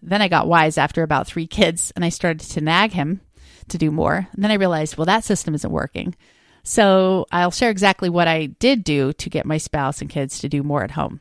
Then 0.00 0.22
I 0.22 0.28
got 0.28 0.48
wise 0.48 0.78
after 0.78 1.02
about 1.02 1.26
three 1.26 1.46
kids 1.46 1.92
and 1.94 2.04
I 2.04 2.08
started 2.08 2.48
to 2.50 2.60
nag 2.60 2.92
him 2.92 3.20
to 3.68 3.78
do 3.78 3.90
more. 3.90 4.28
And 4.32 4.42
then 4.42 4.50
I 4.50 4.54
realized, 4.54 4.96
well, 4.96 5.04
that 5.06 5.24
system 5.24 5.54
isn't 5.54 5.70
working. 5.70 6.14
So, 6.62 7.26
I'll 7.32 7.50
share 7.50 7.70
exactly 7.70 8.08
what 8.08 8.28
I 8.28 8.46
did 8.46 8.84
do 8.84 9.12
to 9.14 9.30
get 9.30 9.44
my 9.44 9.58
spouse 9.58 10.00
and 10.00 10.08
kids 10.08 10.38
to 10.40 10.48
do 10.48 10.62
more 10.62 10.84
at 10.84 10.92
home. 10.92 11.20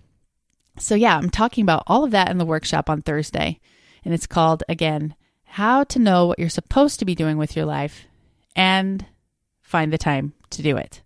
So, 0.78 0.94
yeah, 0.94 1.18
I'm 1.18 1.32
talking 1.32 1.64
about 1.64 1.84
all 1.88 2.04
of 2.04 2.12
that 2.12 2.30
in 2.30 2.38
the 2.38 2.46
workshop 2.46 2.90
on 2.90 3.02
Thursday. 3.02 3.60
And 4.06 4.14
it's 4.14 4.28
called, 4.28 4.64
again, 4.70 5.16
how 5.52 5.84
to 5.84 6.00
know 6.00 6.28
what 6.28 6.40
you're 6.40 6.50
supposed 6.50 7.00
to 7.00 7.06
be 7.06 7.14
doing 7.14 7.38
with 7.38 7.58
your 7.58 7.66
life 7.66 8.06
and 8.56 9.06
find 9.62 9.92
the 9.92 9.98
time 9.98 10.34
to 10.50 10.62
do 10.62 10.78
it. 10.78 11.02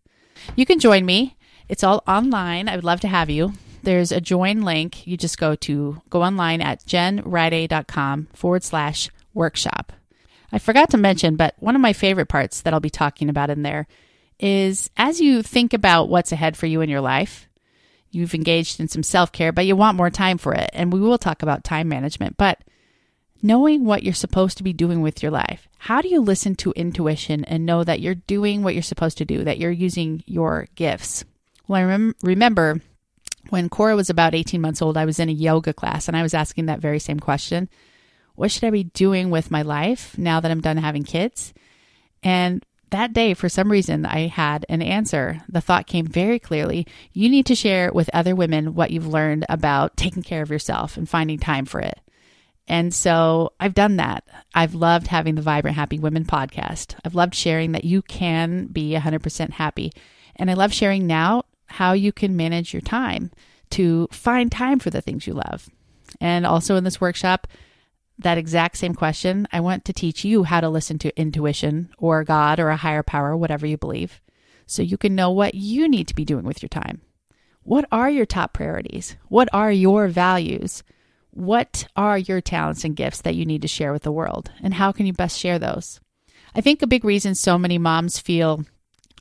You 0.56 0.68
can 0.68 0.80
join 0.80 1.04
me. 1.04 1.36
It's 1.68 1.84
all 1.84 2.04
online. 2.08 2.70
I 2.70 2.76
would 2.76 2.84
love 2.84 3.00
to 3.02 3.08
have 3.08 3.30
you. 3.30 3.54
There's 3.82 4.12
a 4.12 4.22
join 4.22 4.62
link. 4.62 5.08
You 5.08 5.18
just 5.18 5.40
go 5.40 5.56
to 5.56 6.02
go 6.12 6.22
online 6.22 6.62
at 6.62 6.86
jenriday.com 6.86 8.28
forward 8.34 8.64
slash 8.64 9.10
workshop. 9.34 9.92
I 10.52 10.60
forgot 10.60 10.92
to 10.92 10.98
mention, 10.98 11.36
but 11.36 11.56
one 11.58 11.76
of 11.76 11.82
my 11.82 11.94
favorite 11.94 12.30
parts 12.30 12.62
that 12.62 12.74
I'll 12.74 12.80
be 12.80 12.92
talking 12.92 13.30
about 13.30 13.50
in 13.50 13.64
there 13.64 13.88
is 14.40 14.92
as 14.96 15.20
you 15.20 15.42
think 15.42 15.74
about 15.74 16.08
what's 16.10 16.32
ahead 16.32 16.56
for 16.56 16.68
you 16.68 16.82
in 16.82 16.90
your 16.90 17.02
life, 17.02 17.48
you've 18.12 18.36
engaged 18.36 18.80
in 18.80 18.88
some 18.88 19.04
self 19.04 19.32
care, 19.32 19.52
but 19.52 19.66
you 19.66 19.76
want 19.76 19.98
more 19.98 20.12
time 20.12 20.38
for 20.38 20.54
it. 20.54 20.70
And 20.72 20.94
we 20.94 21.00
will 21.00 21.18
talk 21.18 21.42
about 21.42 21.64
time 21.64 21.88
management. 21.88 22.38
But 22.38 22.60
knowing 23.42 23.86
what 23.86 24.04
you're 24.04 24.14
supposed 24.14 24.58
to 24.58 24.64
be 24.64 24.74
doing 24.74 25.02
with 25.02 25.22
your 25.22 25.32
life. 25.32 25.68
How 25.78 26.02
do 26.02 26.08
you 26.08 26.22
listen 26.22 26.56
to 26.56 26.72
intuition 26.72 27.44
and 27.46 27.66
know 27.66 27.84
that 27.84 28.00
you're 28.00 28.16
doing 28.16 28.64
what 28.64 28.74
you're 28.74 28.84
supposed 28.84 29.18
to 29.20 29.26
do, 29.26 29.44
that 29.44 29.60
you're 29.60 29.72
using 29.72 30.24
your 30.26 30.68
gifts? 30.76 31.24
Well, 31.68 31.82
I 31.82 31.86
rem- 31.86 32.16
remember 32.22 32.82
when 33.50 33.70
Cora 33.70 33.96
was 33.96 34.10
about 34.10 34.34
18 34.34 34.60
months 34.62 34.82
old, 34.82 34.98
I 34.98 35.06
was 35.06 35.20
in 35.20 35.30
a 35.30 35.34
yoga 35.34 35.74
class 35.74 36.08
and 36.08 36.18
I 36.18 36.24
was 36.24 36.34
asking 36.34 36.66
that 36.66 36.80
very 36.80 37.00
same 37.00 37.20
question 37.20 37.70
What 38.36 38.52
should 38.52 38.64
I 38.64 38.72
be 38.72 38.86
doing 38.86 39.30
with 39.30 39.52
my 39.52 39.62
life 39.62 40.18
now 40.18 40.40
that 40.40 40.52
I'm 40.52 40.62
done 40.62 40.78
having 40.78 41.04
kids? 41.04 41.54
And 42.24 42.66
that 42.90 43.14
day, 43.14 43.34
for 43.34 43.50
some 43.50 43.72
reason, 43.72 44.06
I 44.06 44.28
had 44.28 44.66
an 44.70 44.82
answer. 44.82 45.42
The 45.50 45.62
thought 45.62 45.88
came 45.88 46.06
very 46.06 46.40
clearly. 46.40 46.88
You 47.14 47.30
need 47.30 47.46
to 47.48 47.56
share 47.56 47.92
with 47.92 48.10
other 48.14 48.36
women 48.36 48.74
what 48.74 48.92
you've 48.92 49.08
learned 49.08 49.46
about 49.50 49.98
taking 49.98 50.24
care 50.24 50.42
of 50.42 50.50
yourself 50.50 50.98
and 50.98 51.08
finding 51.10 51.38
time 51.38 51.66
for 51.66 51.80
it. 51.80 52.00
And 52.68 52.94
so 52.94 53.54
I've 53.60 53.76
done 53.76 53.98
that. 53.98 54.24
I've 54.54 54.74
loved 54.74 55.08
having 55.08 55.36
the 55.36 55.42
Vibrant 55.42 55.78
Happy 55.78 56.00
Women 56.00 56.26
podcast. 56.26 56.96
I've 57.06 57.16
loved 57.16 57.36
sharing 57.36 57.74
that 57.74 57.86
you 57.86 58.02
can 58.02 58.68
be 58.68 58.94
100% 58.94 59.52
happy. 59.52 59.92
And 60.36 60.50
I 60.50 60.56
love 60.56 60.74
sharing 60.74 61.06
now 61.06 61.44
how 61.68 61.94
you 61.94 62.12
can 62.12 62.36
manage 62.36 62.74
your 62.74 62.82
time 62.82 63.32
to 63.72 64.08
find 64.12 64.52
time 64.52 64.80
for 64.80 64.90
the 64.90 65.02
things 65.02 65.28
you 65.28 65.34
love. 65.34 65.70
And 66.20 66.46
also 66.46 66.76
in 66.76 66.84
this 66.84 67.02
workshop, 67.02 67.48
that 68.18 68.38
exact 68.38 68.78
same 68.78 68.96
question, 68.96 69.48
I 69.52 69.60
want 69.60 69.86
to 69.86 69.94
teach 69.94 70.24
you 70.24 70.44
how 70.44 70.62
to 70.62 70.70
listen 70.70 70.98
to 71.00 71.20
intuition 71.20 71.90
or 71.98 72.24
God 72.24 72.60
or 72.60 72.70
a 72.70 72.78
higher 72.78 73.04
power, 73.04 73.36
whatever 73.36 73.66
you 73.66 73.78
believe, 73.78 74.22
so 74.66 74.82
you 74.82 74.98
can 74.98 75.16
know 75.16 75.32
what 75.32 75.56
you 75.56 75.90
need 75.90 76.08
to 76.08 76.16
be 76.16 76.26
doing 76.26 76.46
with 76.46 76.64
your 76.64 76.70
time. 76.70 77.02
What 77.64 77.86
are 77.92 78.10
your 78.10 78.26
top 78.26 78.54
priorities? 78.54 79.18
What 79.28 79.50
are 79.52 79.72
your 79.72 80.08
values? 80.08 80.84
What 81.36 81.88
are 81.98 82.18
your 82.18 82.40
talents 82.40 82.86
and 82.86 82.96
gifts 82.96 83.20
that 83.22 83.36
you 83.36 83.46
need 83.46 83.62
to 83.64 83.68
share 83.68 83.92
with 83.92 84.04
the 84.04 84.12
world? 84.12 84.52
And 84.64 84.74
how 84.74 84.94
can 84.94 85.06
you 85.06 85.12
best 85.12 85.38
share 85.38 85.60
those? 85.60 86.00
I 86.56 86.62
think 86.62 86.82
a 86.82 86.88
big 86.88 87.04
reason 87.04 87.36
so 87.36 87.58
many 87.58 87.78
moms 87.78 88.20
feel 88.20 88.64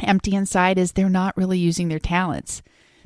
empty 0.00 0.36
inside 0.36 0.78
is 0.78 0.92
they're 0.92 1.08
not 1.08 1.36
really 1.36 1.58
using 1.58 1.88
their 1.88 1.98
talents. 1.98 2.62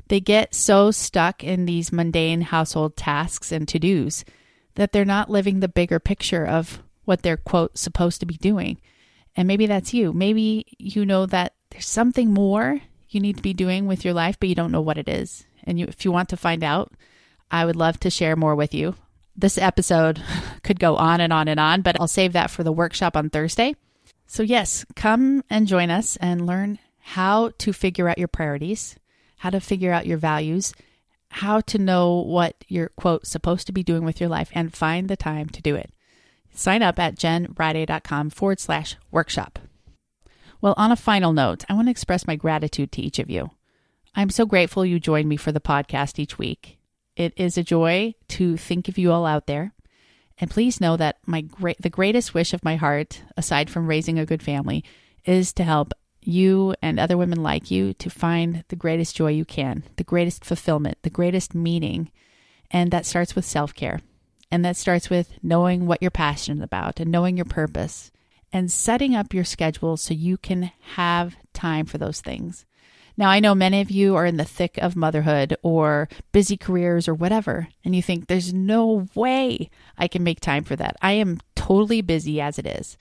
They 0.09 0.19
get 0.19 0.53
so 0.53 0.91
stuck 0.91 1.43
in 1.43 1.65
these 1.65 1.91
mundane 1.91 2.41
household 2.41 2.95
tasks 2.95 3.51
and 3.51 3.67
to 3.69 3.79
dos 3.79 4.23
that 4.75 4.91
they're 4.91 5.05
not 5.05 5.31
living 5.31 5.59
the 5.59 5.67
bigger 5.67 5.99
picture 5.99 6.45
of 6.45 6.83
what 7.05 7.23
they're, 7.23 7.35
quote, 7.35 7.79
supposed 7.79 8.19
to 8.19 8.27
be 8.27 8.37
doing. 8.37 8.79
And 9.35 9.47
maybe 9.47 9.65
that's 9.65 9.91
you. 9.91 10.13
Maybe 10.13 10.67
you 10.77 11.03
know 11.03 11.25
that 11.25 11.55
there's 11.71 11.87
something 11.87 12.31
more 12.31 12.79
you 13.09 13.19
need 13.19 13.37
to 13.37 13.41
be 13.41 13.55
doing 13.55 13.87
with 13.87 14.05
your 14.05 14.13
life, 14.13 14.39
but 14.39 14.49
you 14.49 14.55
don't 14.55 14.71
know 14.71 14.81
what 14.81 14.99
it 14.99 15.09
is. 15.09 15.47
And 15.63 15.79
you, 15.79 15.87
if 15.87 16.05
you 16.05 16.11
want 16.11 16.29
to 16.29 16.37
find 16.37 16.63
out, 16.63 16.93
I 17.51 17.65
would 17.65 17.75
love 17.75 17.99
to 18.01 18.09
share 18.09 18.35
more 18.35 18.55
with 18.55 18.73
you. 18.73 18.95
This 19.35 19.57
episode 19.57 20.21
could 20.63 20.79
go 20.79 20.95
on 20.95 21.21
and 21.21 21.31
on 21.33 21.47
and 21.47 21.59
on, 21.59 21.81
but 21.81 21.99
I'll 21.99 22.07
save 22.07 22.33
that 22.33 22.51
for 22.51 22.63
the 22.63 22.71
workshop 22.71 23.15
on 23.15 23.29
Thursday. 23.29 23.75
So, 24.27 24.43
yes, 24.43 24.85
come 24.95 25.43
and 25.49 25.67
join 25.67 25.89
us 25.89 26.15
and 26.17 26.45
learn 26.45 26.77
how 26.99 27.51
to 27.57 27.73
figure 27.73 28.07
out 28.07 28.19
your 28.19 28.27
priorities, 28.27 28.95
how 29.37 29.49
to 29.49 29.59
figure 29.59 29.91
out 29.91 30.05
your 30.05 30.17
values, 30.17 30.73
how 31.29 31.61
to 31.61 31.77
know 31.77 32.15
what 32.15 32.63
you're, 32.67 32.89
quote, 32.89 33.25
supposed 33.25 33.65
to 33.67 33.73
be 33.73 33.83
doing 33.83 34.03
with 34.03 34.19
your 34.19 34.29
life, 34.29 34.49
and 34.53 34.73
find 34.73 35.07
the 35.07 35.17
time 35.17 35.49
to 35.49 35.61
do 35.61 35.75
it. 35.75 35.91
Sign 36.53 36.83
up 36.83 36.99
at 36.99 37.15
jenriday.com 37.15 38.31
forward 38.31 38.59
slash 38.59 38.97
workshop. 39.11 39.59
Well, 40.61 40.73
on 40.77 40.91
a 40.91 40.97
final 40.97 41.31
note, 41.31 41.63
I 41.69 41.73
want 41.73 41.87
to 41.87 41.91
express 41.91 42.27
my 42.27 42.35
gratitude 42.35 42.91
to 42.93 43.01
each 43.01 43.19
of 43.19 43.29
you. 43.29 43.51
I'm 44.15 44.29
so 44.29 44.45
grateful 44.45 44.85
you 44.85 44.99
join 44.99 45.27
me 45.27 45.37
for 45.37 45.51
the 45.51 45.61
podcast 45.61 46.19
each 46.19 46.37
week. 46.37 46.78
It 47.19 47.33
is 47.35 47.57
a 47.57 47.63
joy 47.63 48.15
to 48.29 48.55
think 48.55 48.87
of 48.87 48.97
you 48.97 49.11
all 49.11 49.25
out 49.25 49.45
there. 49.45 49.73
And 50.37 50.49
please 50.49 50.79
know 50.79 50.95
that 50.95 51.17
my 51.25 51.41
great, 51.41 51.81
the 51.81 51.89
greatest 51.89 52.33
wish 52.33 52.53
of 52.53 52.63
my 52.63 52.77
heart, 52.77 53.23
aside 53.35 53.69
from 53.69 53.87
raising 53.87 54.17
a 54.17 54.25
good 54.25 54.41
family, 54.41 54.85
is 55.25 55.51
to 55.53 55.65
help 55.65 55.91
you 56.21 56.75
and 56.81 56.97
other 56.97 57.17
women 57.17 57.43
like 57.43 57.69
you 57.69 57.93
to 57.95 58.09
find 58.09 58.63
the 58.69 58.77
greatest 58.77 59.17
joy 59.17 59.31
you 59.31 59.43
can, 59.43 59.83
the 59.97 60.05
greatest 60.05 60.45
fulfillment, 60.45 60.97
the 61.01 61.09
greatest 61.09 61.53
meaning. 61.53 62.09
And 62.71 62.89
that 62.91 63.05
starts 63.05 63.35
with 63.35 63.43
self 63.43 63.73
care. 63.73 63.99
And 64.49 64.63
that 64.63 64.77
starts 64.77 65.09
with 65.09 65.33
knowing 65.43 65.87
what 65.87 66.01
you're 66.01 66.11
passionate 66.11 66.63
about 66.63 67.01
and 67.01 67.11
knowing 67.11 67.35
your 67.35 67.45
purpose 67.45 68.11
and 68.53 68.71
setting 68.71 69.13
up 69.13 69.33
your 69.33 69.43
schedule 69.43 69.97
so 69.97 70.13
you 70.13 70.37
can 70.37 70.71
have 70.95 71.35
time 71.51 71.85
for 71.85 71.97
those 71.97 72.21
things. 72.21 72.65
Now, 73.19 73.29
I 73.29 73.41
know 73.41 73.53
many 73.53 73.81
of 73.81 73.91
you 73.91 74.15
are 74.15 74.25
in 74.25 74.37
the 74.37 74.45
thick 74.45 74.77
of 74.77 74.95
motherhood 74.95 75.57
or 75.61 76.07
busy 76.31 76.55
careers 76.55 77.05
or 77.05 77.13
whatever, 77.13 77.67
and 77.83 77.93
you 77.93 78.01
think 78.01 78.27
there's 78.27 78.53
no 78.53 79.07
way 79.13 79.69
I 79.97 80.07
can 80.07 80.23
make 80.23 80.39
time 80.39 80.63
for 80.63 80.77
that. 80.77 80.95
I 81.01 81.11
am 81.11 81.41
totally 81.53 82.01
busy 82.01 82.39
as 82.39 82.57
it 82.57 82.65
is. 82.65 82.97